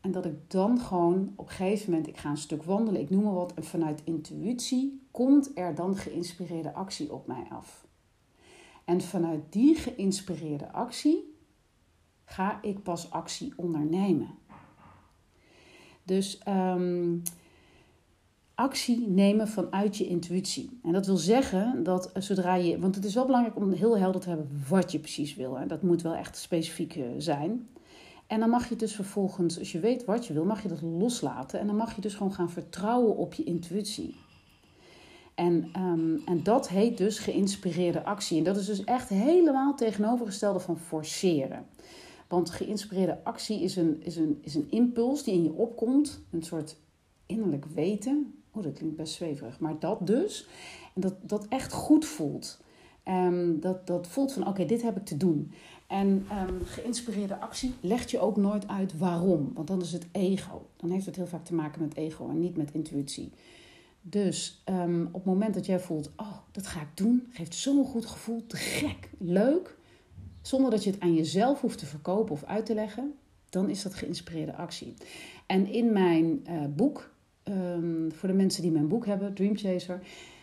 En 0.00 0.12
dat 0.12 0.24
ik 0.24 0.50
dan 0.50 0.80
gewoon 0.80 1.32
op 1.36 1.46
een 1.48 1.52
gegeven 1.52 1.90
moment, 1.90 2.08
ik 2.08 2.16
ga 2.16 2.30
een 2.30 2.36
stuk 2.36 2.62
wandelen, 2.62 3.00
ik 3.00 3.10
noem 3.10 3.22
maar 3.22 3.34
wat, 3.34 3.54
en 3.54 3.64
vanuit 3.64 4.02
intuïtie 4.04 4.99
komt 5.10 5.58
er 5.58 5.74
dan 5.74 5.96
geïnspireerde 5.96 6.72
actie 6.72 7.12
op 7.12 7.26
mij 7.26 7.46
af. 7.48 7.86
En 8.84 9.00
vanuit 9.00 9.40
die 9.50 9.74
geïnspireerde 9.74 10.72
actie 10.72 11.34
ga 12.24 12.58
ik 12.62 12.82
pas 12.82 13.10
actie 13.10 13.52
ondernemen. 13.56 14.38
Dus 16.02 16.40
um, 16.48 17.22
actie 18.54 19.08
nemen 19.08 19.48
vanuit 19.48 19.96
je 19.96 20.06
intuïtie. 20.06 20.80
En 20.82 20.92
dat 20.92 21.06
wil 21.06 21.16
zeggen 21.16 21.82
dat 21.82 22.10
zodra 22.14 22.54
je, 22.54 22.78
want 22.78 22.94
het 22.94 23.04
is 23.04 23.14
wel 23.14 23.26
belangrijk 23.26 23.56
om 23.56 23.72
heel 23.72 23.98
helder 23.98 24.20
te 24.20 24.28
hebben 24.28 24.62
wat 24.68 24.92
je 24.92 24.98
precies 24.98 25.34
wil. 25.34 25.58
Hè? 25.58 25.66
Dat 25.66 25.82
moet 25.82 26.02
wel 26.02 26.14
echt 26.14 26.36
specifiek 26.36 26.96
eh, 26.96 27.04
zijn. 27.18 27.68
En 28.26 28.40
dan 28.40 28.50
mag 28.50 28.68
je 28.68 28.76
dus 28.76 28.94
vervolgens, 28.94 29.58
als 29.58 29.72
je 29.72 29.80
weet 29.80 30.04
wat 30.04 30.26
je 30.26 30.32
wil, 30.32 30.44
mag 30.44 30.62
je 30.62 30.68
dat 30.68 30.82
loslaten. 30.82 31.60
En 31.60 31.66
dan 31.66 31.76
mag 31.76 31.94
je 31.94 32.00
dus 32.00 32.14
gewoon 32.14 32.32
gaan 32.32 32.50
vertrouwen 32.50 33.16
op 33.16 33.34
je 33.34 33.44
intuïtie. 33.44 34.16
En, 35.40 35.70
um, 35.76 36.22
en 36.24 36.42
dat 36.42 36.68
heet 36.68 36.98
dus 36.98 37.18
geïnspireerde 37.18 38.04
actie. 38.04 38.38
En 38.38 38.44
dat 38.44 38.56
is 38.56 38.66
dus 38.66 38.84
echt 38.84 39.08
helemaal 39.08 39.74
tegenovergestelde 39.74 40.60
van 40.60 40.78
forceren. 40.78 41.66
Want 42.28 42.50
geïnspireerde 42.50 43.24
actie 43.24 43.62
is 43.62 43.76
een, 43.76 44.02
is, 44.02 44.16
een, 44.16 44.38
is 44.42 44.54
een 44.54 44.66
impuls 44.70 45.24
die 45.24 45.34
in 45.34 45.42
je 45.42 45.52
opkomt. 45.52 46.20
Een 46.30 46.42
soort 46.42 46.76
innerlijk 47.26 47.64
weten. 47.74 48.34
Oh, 48.52 48.62
dat 48.62 48.72
klinkt 48.72 48.96
best 48.96 49.14
zweverig. 49.14 49.60
Maar 49.60 49.78
dat 49.78 50.06
dus. 50.06 50.48
En 50.94 51.00
dat, 51.00 51.14
dat 51.22 51.46
echt 51.48 51.72
goed 51.72 52.04
voelt. 52.04 52.60
Um, 53.08 53.60
dat, 53.60 53.86
dat 53.86 54.06
voelt 54.06 54.32
van 54.32 54.46
oké, 54.46 54.64
dit 54.64 54.82
heb 54.82 54.96
ik 54.96 55.04
te 55.04 55.16
doen. 55.16 55.52
En 55.86 56.06
um, 56.08 56.64
geïnspireerde 56.64 57.40
actie 57.40 57.72
legt 57.80 58.10
je 58.10 58.18
ook 58.18 58.36
nooit 58.36 58.68
uit 58.68 58.98
waarom, 58.98 59.50
want 59.54 59.68
dan 59.68 59.80
is 59.80 59.92
het 59.92 60.06
ego. 60.12 60.66
Dan 60.76 60.90
heeft 60.90 61.06
het 61.06 61.16
heel 61.16 61.26
vaak 61.26 61.44
te 61.44 61.54
maken 61.54 61.82
met 61.82 61.96
ego 61.96 62.28
en 62.28 62.40
niet 62.40 62.56
met 62.56 62.72
intuïtie. 62.72 63.32
Dus 64.02 64.62
um, 64.68 65.06
op 65.06 65.14
het 65.14 65.24
moment 65.24 65.54
dat 65.54 65.66
jij 65.66 65.80
voelt, 65.80 66.12
oh, 66.16 66.36
dat 66.52 66.66
ga 66.66 66.80
ik 66.80 66.88
doen, 66.94 67.28
geeft 67.30 67.54
zo'n 67.54 67.84
goed 67.84 68.06
gevoel, 68.06 68.46
te 68.46 68.56
gek, 68.56 69.10
leuk, 69.18 69.76
zonder 70.42 70.70
dat 70.70 70.84
je 70.84 70.90
het 70.90 71.00
aan 71.00 71.14
jezelf 71.14 71.60
hoeft 71.60 71.78
te 71.78 71.86
verkopen 71.86 72.32
of 72.32 72.44
uit 72.44 72.66
te 72.66 72.74
leggen, 72.74 73.14
dan 73.50 73.68
is 73.68 73.82
dat 73.82 73.94
geïnspireerde 73.94 74.56
actie. 74.56 74.94
En 75.46 75.66
in 75.66 75.92
mijn 75.92 76.44
uh, 76.48 76.64
boek, 76.76 77.14
um, 77.44 78.12
voor 78.12 78.28
de 78.28 78.34
mensen 78.34 78.62
die 78.62 78.70
mijn 78.70 78.88
boek 78.88 79.06
hebben, 79.06 79.34
Dream 79.34 79.56
Chaser, 79.56 80.00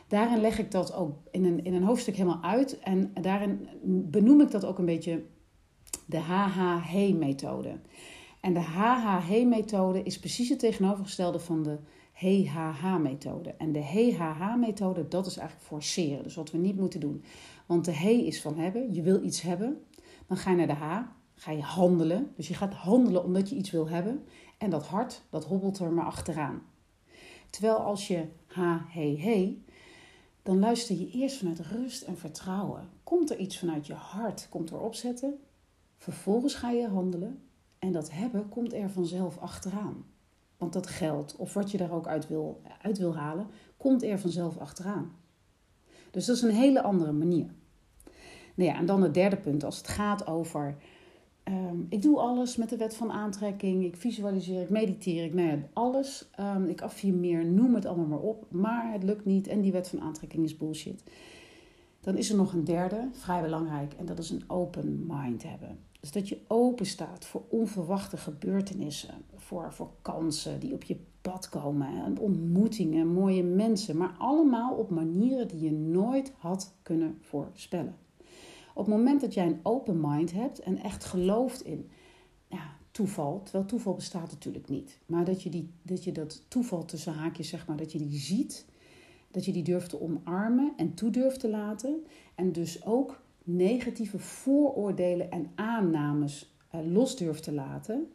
daarin 0.07 0.41
leg 0.41 0.59
ik 0.59 0.71
dat 0.71 0.93
ook 0.93 1.17
in 1.31 1.45
een, 1.45 1.63
in 1.63 1.73
een 1.73 1.83
hoofdstuk 1.83 2.15
helemaal 2.15 2.43
uit. 2.43 2.79
En 2.79 3.11
daarin 3.21 3.67
benoem 3.83 4.41
ik 4.41 4.51
dat 4.51 4.65
ook 4.65 4.77
een 4.77 4.85
beetje 4.85 5.23
de 6.05 6.17
HHH-methode. 6.17 7.79
En 8.41 8.53
de 8.53 8.59
HHH-methode 8.59 10.03
is 10.03 10.19
precies 10.19 10.49
het 10.49 10.59
tegenovergestelde 10.59 11.39
van 11.39 11.63
de 11.63 11.77
HHH-methode. 12.19 13.53
En 13.57 13.71
de 13.71 13.83
HHH-methode, 13.83 15.07
dat 15.07 15.25
is 15.25 15.37
eigenlijk 15.37 15.67
forceren. 15.67 16.23
Dus 16.23 16.35
wat 16.35 16.51
we 16.51 16.57
niet 16.57 16.77
moeten 16.77 16.99
doen. 16.99 17.23
Want 17.65 17.85
de 17.85 17.95
H 17.95 18.05
is 18.05 18.41
van 18.41 18.57
hebben, 18.57 18.93
je 18.93 19.01
wil 19.01 19.23
iets 19.23 19.41
hebben. 19.41 19.85
Dan 20.27 20.37
ga 20.37 20.49
je 20.49 20.55
naar 20.55 20.67
de 20.67 20.73
H, 20.73 21.01
ga 21.35 21.51
je 21.51 21.61
handelen. 21.61 22.31
Dus 22.35 22.47
je 22.47 22.53
gaat 22.53 22.73
handelen 22.73 23.23
omdat 23.23 23.49
je 23.49 23.55
iets 23.55 23.71
wil 23.71 23.89
hebben. 23.89 24.23
En 24.57 24.69
dat 24.69 24.87
hart, 24.87 25.21
dat 25.29 25.45
hobbelt 25.45 25.79
er 25.79 25.91
maar 25.91 26.05
achteraan. 26.05 26.61
Terwijl 27.49 27.77
als 27.77 28.07
je 28.07 28.25
H, 28.47 28.59
he, 28.87 29.17
he, 29.17 29.63
dan 30.43 30.59
luister 30.59 30.95
je 30.95 31.11
eerst 31.11 31.37
vanuit 31.37 31.59
rust 31.59 32.01
en 32.01 32.17
vertrouwen. 32.17 32.89
Komt 33.03 33.31
er 33.31 33.37
iets 33.37 33.59
vanuit 33.59 33.87
je 33.87 33.93
hart, 33.93 34.47
komt 34.49 34.69
er 34.69 34.79
opzetten, 34.79 35.39
Vervolgens 35.97 36.55
ga 36.55 36.69
je 36.69 36.87
handelen 36.87 37.41
en 37.79 37.91
dat 37.91 38.11
hebben 38.11 38.49
komt 38.49 38.73
er 38.73 38.89
vanzelf 38.89 39.37
achteraan. 39.37 40.05
Want 40.57 40.73
dat 40.73 40.87
geld, 40.87 41.35
of 41.35 41.53
wat 41.53 41.71
je 41.71 41.77
daar 41.77 41.91
ook 41.91 42.07
uit 42.07 42.27
wil, 42.27 43.15
halen, 43.15 43.47
komt 43.77 44.03
er 44.03 44.19
vanzelf 44.19 44.57
achteraan. 44.57 45.11
Dus 46.11 46.25
dat 46.25 46.35
is 46.35 46.41
een 46.41 46.49
hele 46.49 46.81
andere 46.81 47.11
manier. 47.11 47.53
Nou 48.55 48.69
ja, 48.69 48.77
en 48.77 48.85
dan 48.85 49.01
het 49.03 49.13
derde 49.13 49.37
punt, 49.37 49.63
als 49.63 49.77
het 49.77 49.87
gaat 49.87 50.27
over. 50.27 50.77
Um, 51.43 51.85
ik 51.89 52.01
doe 52.01 52.19
alles 52.19 52.55
met 52.55 52.69
de 52.69 52.77
wet 52.77 52.95
van 52.95 53.11
aantrekking. 53.11 53.83
Ik 53.83 53.95
visualiseer, 53.95 54.61
ik 54.61 54.69
mediteer, 54.69 55.23
ik 55.23 55.33
nou 55.33 55.47
ja, 55.47 55.57
alles. 55.73 56.29
Um, 56.39 56.65
ik 56.65 56.81
affirmeer, 56.81 57.45
noem 57.45 57.75
het 57.75 57.85
allemaal 57.85 58.07
maar 58.07 58.19
op. 58.19 58.45
Maar 58.51 58.91
het 58.91 59.03
lukt 59.03 59.25
niet 59.25 59.47
en 59.47 59.61
die 59.61 59.71
wet 59.71 59.87
van 59.87 60.01
aantrekking 60.01 60.43
is 60.43 60.57
bullshit. 60.57 61.03
Dan 61.99 62.17
is 62.17 62.29
er 62.29 62.35
nog 62.35 62.53
een 62.53 62.63
derde, 62.63 63.07
vrij 63.11 63.41
belangrijk, 63.41 63.93
en 63.93 64.05
dat 64.05 64.19
is 64.19 64.29
een 64.29 64.43
open 64.47 65.05
mind 65.07 65.43
hebben. 65.43 65.79
Dus 66.07 66.15
dat 66.15 66.29
je 66.29 66.41
open 66.47 66.85
staat 66.85 67.25
voor 67.25 67.43
onverwachte 67.49 68.17
gebeurtenissen, 68.17 69.15
voor, 69.35 69.73
voor 69.73 69.91
kansen 70.01 70.59
die 70.59 70.73
op 70.73 70.83
je 70.83 70.97
pad 71.21 71.49
komen, 71.49 72.17
ontmoetingen, 72.19 73.13
mooie 73.13 73.43
mensen, 73.43 73.97
maar 73.97 74.15
allemaal 74.17 74.75
op 74.75 74.89
manieren 74.89 75.47
die 75.47 75.59
je 75.59 75.71
nooit 75.71 76.33
had 76.37 76.73
kunnen 76.81 77.17
voorspellen. 77.21 77.95
Op 78.73 78.85
het 78.85 78.95
moment 78.95 79.21
dat 79.21 79.33
jij 79.33 79.45
een 79.45 79.59
open 79.63 79.99
mind 80.01 80.31
hebt 80.31 80.59
en 80.59 80.77
echt 80.77 81.05
gelooft 81.05 81.61
in 81.61 81.89
toeval, 82.91 83.41
terwijl 83.43 83.65
toeval 83.65 83.93
bestaat 83.93 84.31
natuurlijk 84.31 84.69
niet, 84.69 84.99
maar 85.05 85.25
dat 85.25 85.43
je, 85.43 85.49
die, 85.49 85.69
dat 85.81 86.03
je 86.03 86.11
dat 86.11 86.43
toeval 86.47 86.85
tussen 86.85 87.13
haakjes, 87.13 87.49
zeg 87.49 87.67
maar, 87.67 87.77
dat 87.77 87.91
je 87.91 87.97
die 87.97 88.19
ziet, 88.19 88.65
dat 89.31 89.45
je 89.45 89.51
die 89.51 89.63
durft 89.63 89.89
te 89.89 90.01
omarmen 90.01 90.73
en 90.77 90.93
toe 90.93 91.09
durft 91.09 91.39
te 91.39 91.49
laten 91.49 92.05
en 92.35 92.51
dus 92.51 92.85
ook 92.85 93.25
negatieve 93.47 94.19
vooroordelen 94.19 95.31
en 95.31 95.51
aannames 95.55 96.55
uh, 96.75 96.81
los 96.93 97.17
durft 97.17 97.43
te 97.43 97.53
laten, 97.53 98.07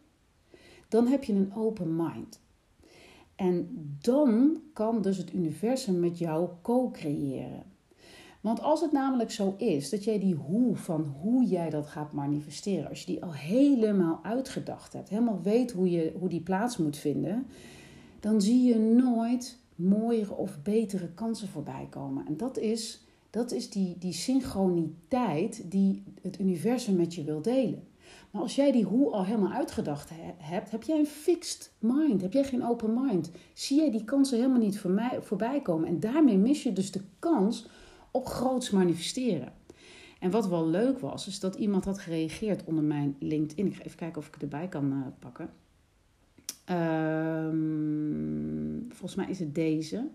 dan 0.89 1.07
heb 1.07 1.25
je 1.25 1.33
een 1.33 1.55
open 1.55 1.97
mind. 1.97 2.41
En 3.37 3.69
dan 4.01 4.61
kan 4.73 5.03
dus 5.03 5.17
het 5.17 5.33
universum 5.33 6.01
met 6.01 6.19
jou 6.19 6.49
co-creëren. 6.63 7.63
Want 8.41 8.61
als 8.61 8.81
het 8.81 8.93
namelijk 8.93 9.31
zo 9.31 9.55
is 9.57 9.91
dat 9.91 10.05
jij 10.05 10.19
die 10.19 10.35
hoe 10.35 10.77
van 10.77 11.15
hoe 11.21 11.45
jij 11.45 11.71
dat 11.71 11.87
gaat 11.87 12.13
manifesteren, 12.13 12.89
als 12.89 13.01
je 13.01 13.07
die 13.07 13.23
al 13.23 13.33
helemaal 13.33 14.21
uitgedacht 14.23 14.93
hebt, 14.93 15.09
helemaal 15.09 15.43
weet 15.43 15.73
hoe, 15.73 15.91
je, 15.91 16.13
hoe 16.19 16.29
die 16.29 16.41
plaats 16.41 16.77
moet 16.77 16.97
vinden, 16.97 17.47
dan 18.21 18.41
zie 18.41 18.63
je 18.63 18.79
nooit 18.79 19.59
mooiere 19.75 20.35
of 20.35 20.63
betere 20.63 21.09
kansen 21.09 21.49
voorbij 21.49 21.87
komen. 21.91 22.27
En 22.27 22.37
dat 22.37 22.59
is 22.59 23.05
dat 23.33 23.53
is 23.53 23.71
die, 23.71 23.99
die 23.99 24.13
synchroniteit 24.13 25.71
die 25.71 26.03
het 26.23 26.41
universum 26.41 26.97
met 26.97 27.15
je 27.15 27.25
wil 27.25 27.43
delen. 27.43 27.87
Maar 28.31 28.43
als 28.43 28.55
jij 28.55 28.73
die 28.73 28.85
hoe 28.85 29.11
al 29.13 29.25
helemaal 29.25 29.53
uitgedacht 29.53 30.11
hebt, 30.37 30.71
heb 30.71 30.83
jij 30.83 30.99
een 30.99 31.07
fixed 31.07 31.73
mind. 31.79 32.21
Heb 32.23 32.33
jij 32.33 32.45
geen 32.45 32.65
open 32.65 32.95
mind. 32.95 33.31
Zie 33.53 33.77
jij 33.77 33.91
die 33.91 34.05
kansen 34.05 34.37
helemaal 34.37 34.61
niet 34.61 34.79
voor 34.79 34.91
mij, 34.91 35.19
voorbij 35.23 35.63
komen. 35.63 35.89
En 35.89 36.01
daarmee 36.01 36.39
mis 36.39 36.63
je 36.63 36.73
dus 36.73 36.91
de 36.91 37.01
kans 37.19 37.67
op 38.11 38.27
groots 38.27 38.71
manifesteren. 38.71 39.53
En 40.21 40.31
wat 40.31 40.49
wel 40.49 40.69
leuk 40.69 40.99
was, 40.99 41.27
is 41.27 41.41
dat 41.41 41.55
iemand 41.55 41.85
had 41.85 41.99
gereageerd 41.99 42.65
onder 42.65 42.85
mijn 42.85 43.17
LinkedIn. 43.19 43.67
Ik 43.67 43.75
ga 43.75 43.85
even 43.85 43.99
kijken 43.99 44.19
of 44.19 44.27
ik 44.27 44.35
het 44.35 44.43
erbij 44.43 44.69
kan 44.69 44.93
uh, 44.93 45.07
pakken. 45.19 45.51
Um, 47.47 48.87
volgens 48.89 49.15
mij 49.15 49.31
is 49.31 49.39
het 49.39 49.55
deze. 49.55 50.09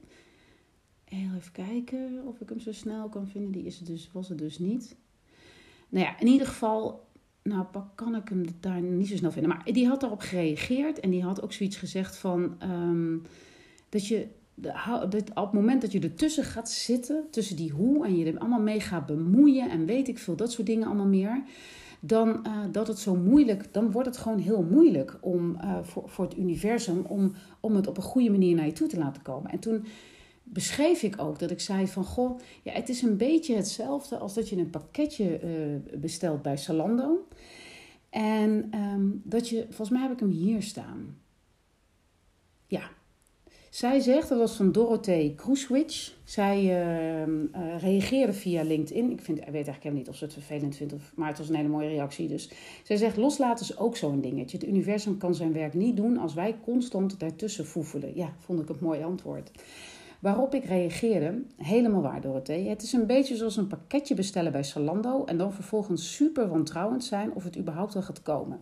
Even 1.09 1.51
kijken 1.51 2.21
of 2.25 2.41
ik 2.41 2.49
hem 2.49 2.59
zo 2.59 2.71
snel 2.71 3.09
kan 3.09 3.27
vinden. 3.27 3.51
Die 3.51 3.65
is 3.65 3.79
dus, 3.79 4.09
was 4.11 4.29
het 4.29 4.37
dus 4.37 4.59
niet. 4.59 4.95
Nou 5.89 6.05
ja, 6.05 6.19
in 6.19 6.27
ieder 6.27 6.47
geval, 6.47 7.07
nou 7.43 7.65
kan 7.95 8.15
ik 8.15 8.29
hem 8.29 8.45
daar 8.59 8.81
niet 8.81 9.07
zo 9.07 9.15
snel 9.15 9.31
vinden. 9.31 9.49
Maar 9.51 9.73
die 9.73 9.87
had 9.87 9.99
daarop 9.99 10.19
gereageerd 10.19 10.99
en 10.99 11.09
die 11.09 11.23
had 11.23 11.41
ook 11.41 11.53
zoiets 11.53 11.77
gezegd 11.77 12.17
van 12.17 12.57
um, 12.63 13.21
dat 13.89 14.07
je 14.07 14.27
dat 14.59 15.29
op 15.29 15.43
het 15.43 15.51
moment 15.51 15.81
dat 15.81 15.91
je 15.91 15.99
ertussen 15.99 16.43
gaat 16.43 16.69
zitten, 16.69 17.23
tussen 17.31 17.55
die 17.55 17.71
hoe 17.71 18.05
en 18.05 18.17
je 18.17 18.25
er 18.25 18.39
allemaal 18.39 18.61
mee 18.61 18.79
gaat 18.79 19.05
bemoeien 19.05 19.69
en 19.69 19.85
weet 19.85 20.07
ik 20.07 20.17
veel, 20.17 20.35
dat 20.35 20.51
soort 20.51 20.67
dingen 20.67 20.87
allemaal 20.87 21.05
meer, 21.05 21.43
dan 21.99 22.29
uh, 22.47 22.59
dat 22.71 22.87
het 22.87 22.99
zo 22.99 23.15
moeilijk, 23.15 23.73
dan 23.73 23.91
wordt 23.91 24.07
het 24.07 24.17
gewoon 24.17 24.39
heel 24.39 24.63
moeilijk 24.63 25.17
om 25.21 25.55
uh, 25.55 25.77
voor, 25.81 26.09
voor 26.09 26.25
het 26.25 26.37
universum 26.37 27.01
om, 27.01 27.33
om 27.59 27.75
het 27.75 27.87
op 27.87 27.97
een 27.97 28.03
goede 28.03 28.29
manier 28.29 28.55
naar 28.55 28.65
je 28.65 28.71
toe 28.71 28.87
te 28.87 28.97
laten 28.97 29.21
komen. 29.21 29.51
En 29.51 29.59
toen 29.59 29.85
beschreef 30.49 31.03
ik 31.03 31.21
ook 31.21 31.39
dat 31.39 31.51
ik 31.51 31.59
zei 31.59 31.87
van 31.87 32.03
goh, 32.03 32.39
ja, 32.63 32.71
het 32.71 32.89
is 32.89 33.01
een 33.01 33.17
beetje 33.17 33.55
hetzelfde 33.55 34.17
als 34.17 34.33
dat 34.33 34.49
je 34.49 34.57
een 34.57 34.69
pakketje 34.69 35.39
uh, 35.43 35.99
bestelt 35.99 36.41
bij 36.41 36.57
Salando. 36.57 37.27
En 38.09 38.69
um, 38.75 39.21
dat 39.23 39.49
je, 39.49 39.65
volgens 39.65 39.89
mij 39.89 40.01
heb 40.01 40.11
ik 40.11 40.19
hem 40.19 40.29
hier 40.29 40.61
staan. 40.61 41.17
Ja, 42.67 42.89
zij 43.69 43.99
zegt, 43.99 44.29
dat 44.29 44.37
was 44.37 44.55
van 44.55 44.71
Dorothee 44.71 45.35
Kroeswitch. 45.35 46.13
Zij 46.23 46.63
uh, 46.63 47.27
uh, 47.27 47.79
reageerde 47.79 48.33
via 48.33 48.63
LinkedIn. 48.63 49.11
Ik, 49.11 49.21
vind, 49.21 49.37
ik 49.37 49.43
weet 49.43 49.53
eigenlijk 49.53 49.83
helemaal 49.83 50.03
niet 50.03 50.09
of 50.09 50.15
ze 50.15 50.23
het 50.23 50.33
vervelend 50.33 50.75
vindt, 50.75 50.93
of, 50.93 51.11
maar 51.15 51.27
het 51.27 51.37
was 51.37 51.49
een 51.49 51.55
hele 51.55 51.67
mooie 51.67 51.89
reactie. 51.89 52.27
Dus 52.27 52.49
zij 52.83 52.95
zegt, 52.95 53.17
loslaten 53.17 53.65
is 53.65 53.77
ook 53.77 53.97
zo'n 53.97 54.21
dingetje. 54.21 54.57
Het 54.57 54.67
universum 54.67 55.17
kan 55.17 55.35
zijn 55.35 55.53
werk 55.53 55.73
niet 55.73 55.97
doen 55.97 56.17
als 56.17 56.33
wij 56.33 56.55
constant 56.63 57.19
daartussen 57.19 57.65
voefelen. 57.65 58.15
Ja, 58.15 58.33
vond 58.39 58.59
ik 58.59 58.69
een 58.69 58.77
mooi 58.79 59.03
antwoord. 59.03 59.51
Waarop 60.19 60.53
ik 60.53 60.65
reageerde, 60.65 61.41
helemaal 61.57 62.01
waar 62.01 62.21
Dorothee. 62.21 62.69
Het 62.69 62.81
is 62.81 62.93
een 62.93 63.05
beetje 63.05 63.35
zoals 63.35 63.57
een 63.57 63.67
pakketje 63.67 64.15
bestellen 64.15 64.51
bij 64.51 64.63
Salando 64.63 65.25
en 65.25 65.37
dan 65.37 65.53
vervolgens 65.53 66.15
super 66.15 66.47
wantrouwend 66.47 67.03
zijn 67.03 67.33
of 67.33 67.43
het 67.43 67.57
überhaupt 67.57 67.93
wel 67.93 68.03
gaat 68.03 68.21
komen. 68.21 68.59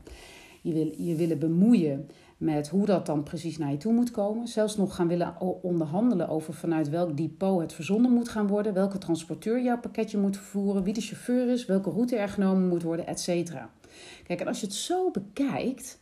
Je 0.61 0.73
wil 0.73 0.93
je 0.97 1.15
willen 1.15 1.39
bemoeien 1.39 2.07
met 2.37 2.69
hoe 2.69 2.85
dat 2.85 3.05
dan 3.05 3.23
precies 3.23 3.57
naar 3.57 3.71
je 3.71 3.77
toe 3.77 3.93
moet 3.93 4.11
komen. 4.11 4.47
Zelfs 4.47 4.77
nog 4.77 4.95
gaan 4.95 5.07
willen 5.07 5.41
onderhandelen 5.61 6.27
over 6.27 6.53
vanuit 6.53 6.89
welk 6.89 7.17
depot 7.17 7.61
het 7.61 7.73
verzonden 7.73 8.11
moet 8.11 8.29
gaan 8.29 8.47
worden, 8.47 8.73
welke 8.73 8.97
transporteur 8.97 9.61
jouw 9.61 9.79
pakketje 9.79 10.17
moet 10.17 10.37
vervoeren, 10.37 10.83
wie 10.83 10.93
de 10.93 11.01
chauffeur 11.01 11.49
is, 11.49 11.65
welke 11.65 11.89
route 11.89 12.15
er 12.15 12.29
genomen 12.29 12.67
moet 12.67 12.83
worden, 12.83 13.07
etc. 13.07 13.51
Kijk, 14.23 14.39
en 14.41 14.47
als 14.47 14.59
je 14.59 14.65
het 14.65 14.75
zo 14.75 15.11
bekijkt, 15.11 15.99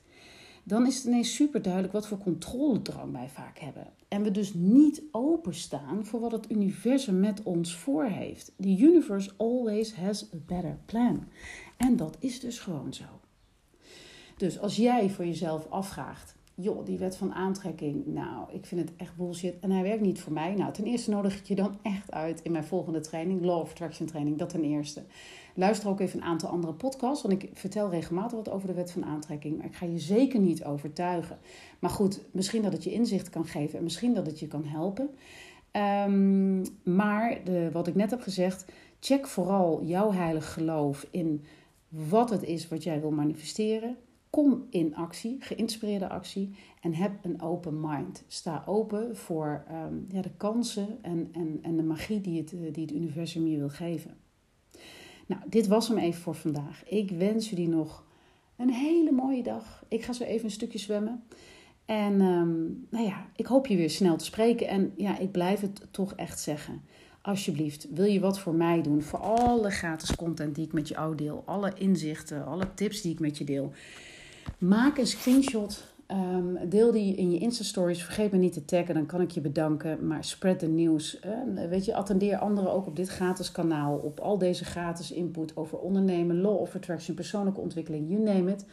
dan 0.63 0.87
is 0.87 0.95
het 0.95 1.05
ineens 1.05 1.35
super 1.35 1.61
duidelijk 1.61 1.93
wat 1.93 2.07
voor 2.07 2.17
controledrang 2.17 3.11
wij 3.11 3.29
vaak 3.29 3.59
hebben. 3.59 3.87
En 4.07 4.23
we 4.23 4.31
dus 4.31 4.53
niet 4.53 5.01
openstaan 5.11 6.05
voor 6.05 6.19
wat 6.19 6.31
het 6.31 6.51
universum 6.51 7.19
met 7.19 7.43
ons 7.43 7.75
voor 7.75 8.03
heeft. 8.05 8.51
The 8.59 8.77
universe 8.77 9.31
always 9.37 9.95
has 9.95 10.23
a 10.33 10.37
better 10.45 10.77
plan. 10.85 11.27
En 11.77 11.95
dat 11.95 12.17
is 12.19 12.39
dus 12.39 12.59
gewoon 12.59 12.93
zo. 12.93 13.03
Dus 14.37 14.59
als 14.59 14.75
jij 14.75 15.09
voor 15.09 15.25
jezelf 15.25 15.69
afvraagt, 15.69 16.35
joh, 16.55 16.85
die 16.85 16.97
wet 16.97 17.15
van 17.15 17.33
aantrekking, 17.33 18.05
nou, 18.05 18.51
ik 18.51 18.65
vind 18.65 18.81
het 18.81 18.91
echt 18.97 19.15
bullshit 19.15 19.59
en 19.59 19.71
hij 19.71 19.83
werkt 19.83 20.01
niet 20.01 20.19
voor 20.19 20.33
mij. 20.33 20.53
Nou, 20.53 20.73
ten 20.73 20.85
eerste 20.85 21.09
nodig 21.09 21.37
ik 21.37 21.45
je 21.45 21.55
dan 21.55 21.77
echt 21.81 22.11
uit 22.11 22.41
in 22.41 22.51
mijn 22.51 22.63
volgende 22.63 22.99
training, 22.99 23.45
Law 23.45 23.59
of 23.59 23.69
Attraction 23.69 24.07
training, 24.07 24.37
dat 24.37 24.49
ten 24.49 24.63
eerste. 24.63 25.03
Luister 25.55 25.89
ook 25.89 25.99
even 25.99 26.19
een 26.19 26.25
aantal 26.25 26.49
andere 26.49 26.73
podcasts, 26.73 27.23
want 27.23 27.43
ik 27.43 27.49
vertel 27.53 27.89
regelmatig 27.89 28.37
wat 28.37 28.49
over 28.49 28.67
de 28.67 28.73
wet 28.73 28.91
van 28.91 29.05
aantrekking, 29.05 29.57
maar 29.57 29.65
ik 29.65 29.75
ga 29.75 29.85
je 29.85 29.99
zeker 29.99 30.39
niet 30.39 30.63
overtuigen. 30.63 31.37
Maar 31.79 31.89
goed, 31.89 32.21
misschien 32.31 32.61
dat 32.61 32.73
het 32.73 32.83
je 32.83 32.93
inzicht 32.93 33.29
kan 33.29 33.45
geven 33.45 33.77
en 33.77 33.83
misschien 33.83 34.13
dat 34.13 34.25
het 34.25 34.39
je 34.39 34.47
kan 34.47 34.65
helpen. 34.65 35.09
Um, 36.05 36.63
maar 36.83 37.43
de, 37.43 37.69
wat 37.71 37.87
ik 37.87 37.95
net 37.95 38.09
heb 38.09 38.21
gezegd, 38.21 38.65
check 38.99 39.27
vooral 39.27 39.83
jouw 39.83 40.11
heilig 40.11 40.53
geloof 40.53 41.07
in 41.11 41.43
wat 41.87 42.29
het 42.29 42.43
is 42.43 42.67
wat 42.67 42.83
jij 42.83 43.01
wil 43.01 43.11
manifesteren. 43.11 43.97
Kom 44.35 44.67
in 44.69 44.95
actie, 44.95 45.37
geïnspireerde 45.39 46.09
actie 46.09 46.55
en 46.81 46.93
heb 46.93 47.11
een 47.21 47.41
open 47.41 47.79
mind. 47.79 48.23
Sta 48.27 48.63
open 48.65 49.17
voor 49.17 49.63
um, 49.71 50.05
ja, 50.09 50.21
de 50.21 50.31
kansen 50.37 50.97
en, 51.01 51.29
en, 51.31 51.59
en 51.61 51.75
de 51.77 51.83
magie 51.83 52.21
die 52.21 52.37
het, 52.37 52.49
die 52.49 52.83
het 52.83 52.93
universum 52.93 53.47
je 53.47 53.57
wil 53.57 53.69
geven. 53.69 54.17
Nou, 55.25 55.41
dit 55.49 55.67
was 55.67 55.87
hem 55.87 55.97
even 55.97 56.21
voor 56.21 56.35
vandaag. 56.35 56.83
Ik 56.89 57.11
wens 57.11 57.49
jullie 57.49 57.67
nog 57.67 58.05
een 58.55 58.69
hele 58.69 59.11
mooie 59.11 59.43
dag. 59.43 59.85
Ik 59.87 60.03
ga 60.03 60.13
zo 60.13 60.23
even 60.23 60.45
een 60.45 60.51
stukje 60.51 60.79
zwemmen. 60.79 61.23
En 61.85 62.21
um, 62.21 62.87
nou 62.89 63.05
ja, 63.05 63.27
ik 63.35 63.45
hoop 63.45 63.67
je 63.67 63.75
weer 63.75 63.89
snel 63.89 64.17
te 64.17 64.25
spreken. 64.25 64.67
En 64.67 64.93
ja, 64.97 65.17
ik 65.17 65.31
blijf 65.31 65.61
het 65.61 65.87
toch 65.91 66.13
echt 66.13 66.39
zeggen. 66.39 66.81
Alsjeblieft, 67.21 67.87
wil 67.93 68.05
je 68.05 68.19
wat 68.19 68.39
voor 68.39 68.55
mij 68.55 68.81
doen? 68.81 69.01
Voor 69.01 69.19
alle 69.19 69.69
gratis 69.69 70.15
content 70.15 70.55
die 70.55 70.65
ik 70.65 70.73
met 70.73 70.87
jou 70.87 71.15
deel. 71.15 71.43
Alle 71.45 71.73
inzichten, 71.73 72.45
alle 72.45 72.73
tips 72.73 73.01
die 73.01 73.11
ik 73.11 73.19
met 73.19 73.37
je 73.37 73.43
deel. 73.43 73.71
Maak 74.57 74.97
een 74.97 75.07
screenshot. 75.07 75.91
Um, 76.07 76.69
deel 76.69 76.91
die 76.91 77.15
in 77.15 77.31
je 77.31 77.39
Insta-stories. 77.39 78.03
Vergeet 78.03 78.31
me 78.31 78.37
niet 78.37 78.53
te 78.53 78.65
taggen, 78.65 78.93
dan 78.93 79.05
kan 79.05 79.21
ik 79.21 79.31
je 79.31 79.41
bedanken. 79.41 80.07
Maar 80.07 80.23
spread 80.23 80.59
the 80.59 80.67
news. 80.67 81.19
Uh, 81.25 81.69
weet 81.69 81.85
je, 81.85 81.95
attendeer 81.95 82.37
anderen 82.37 82.73
ook 82.73 82.87
op 82.87 82.95
dit 82.95 83.07
gratis 83.07 83.51
kanaal. 83.51 83.97
Op 83.97 84.19
al 84.19 84.37
deze 84.37 84.65
gratis 84.65 85.11
input 85.11 85.57
over 85.57 85.77
ondernemen, 85.77 86.41
law 86.41 86.57
of 86.57 86.75
attraction, 86.75 87.15
persoonlijke 87.15 87.61
ontwikkeling, 87.61 88.09
you 88.09 88.21
name 88.21 88.51
it. 88.51 88.65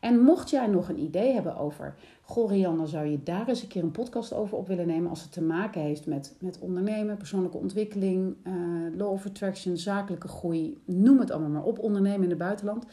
En 0.00 0.20
mocht 0.20 0.50
jij 0.50 0.66
nog 0.66 0.88
een 0.88 0.98
idee 0.98 1.32
hebben 1.32 1.56
over, 1.56 1.94
goh 2.22 2.50
Rianne, 2.50 2.86
zou 2.86 3.06
je 3.06 3.22
daar 3.22 3.48
eens 3.48 3.62
een 3.62 3.68
keer 3.68 3.82
een 3.82 3.90
podcast 3.90 4.32
over 4.32 4.58
op 4.58 4.66
willen 4.66 4.86
nemen 4.86 5.10
als 5.10 5.22
het 5.22 5.32
te 5.32 5.42
maken 5.42 5.80
heeft 5.80 6.06
met, 6.06 6.36
met 6.40 6.58
ondernemen, 6.58 7.16
persoonlijke 7.16 7.56
ontwikkeling, 7.56 8.34
uh, 8.44 8.52
law 8.96 9.12
of 9.12 9.26
attraction, 9.26 9.76
zakelijke 9.76 10.28
groei, 10.28 10.78
noem 10.84 11.18
het 11.18 11.30
allemaal 11.30 11.50
maar 11.50 11.62
op, 11.62 11.78
ondernemen 11.78 12.22
in 12.22 12.28
het 12.28 12.38
buitenland. 12.38 12.86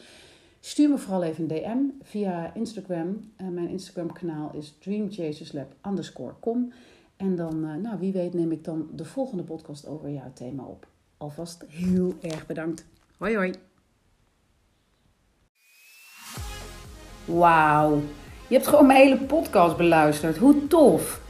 Stuur 0.66 0.88
me 0.88 0.98
vooral 0.98 1.22
even 1.22 1.42
een 1.42 1.48
DM 1.48 2.08
via 2.08 2.54
Instagram. 2.54 3.30
Uh, 3.40 3.48
mijn 3.48 3.68
Instagram 3.68 4.12
kanaal 4.12 4.50
is 4.54 4.78
com. 6.40 6.72
En 7.16 7.36
dan, 7.36 7.64
uh, 7.64 7.74
nou 7.74 7.98
wie 7.98 8.12
weet 8.12 8.34
neem 8.34 8.52
ik 8.52 8.64
dan 8.64 8.88
de 8.92 9.04
volgende 9.04 9.42
podcast 9.42 9.86
over 9.86 10.10
jouw 10.10 10.32
thema 10.34 10.62
op. 10.62 10.86
Alvast 11.16 11.64
heel 11.68 12.14
erg 12.20 12.46
bedankt. 12.46 12.86
Hoi 13.18 13.36
hoi. 13.36 13.52
Wauw, 17.24 18.00
je 18.48 18.54
hebt 18.54 18.66
gewoon 18.66 18.86
mijn 18.86 19.00
hele 19.00 19.24
podcast 19.24 19.76
beluisterd. 19.76 20.36
Hoe 20.36 20.66
tof. 20.66 21.22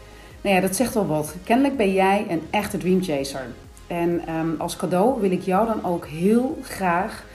Nou 0.42 0.55
ja, 0.55 0.61
dat 0.61 0.77
zegt 0.77 0.94
wel 0.94 1.07
wat. 1.07 1.35
Kennelijk 1.44 1.77
ben 1.77 1.92
jij 1.92 2.27
een 2.29 2.42
echte 2.51 2.79
dreamchaser. 2.79 3.46
En 3.87 4.35
um, 4.35 4.61
als 4.61 4.77
cadeau 4.77 5.20
wil 5.20 5.31
ik 5.31 5.42
jou 5.42 5.66
dan 5.66 5.85
ook 5.85 6.07
heel 6.07 6.59
graag 6.62 7.35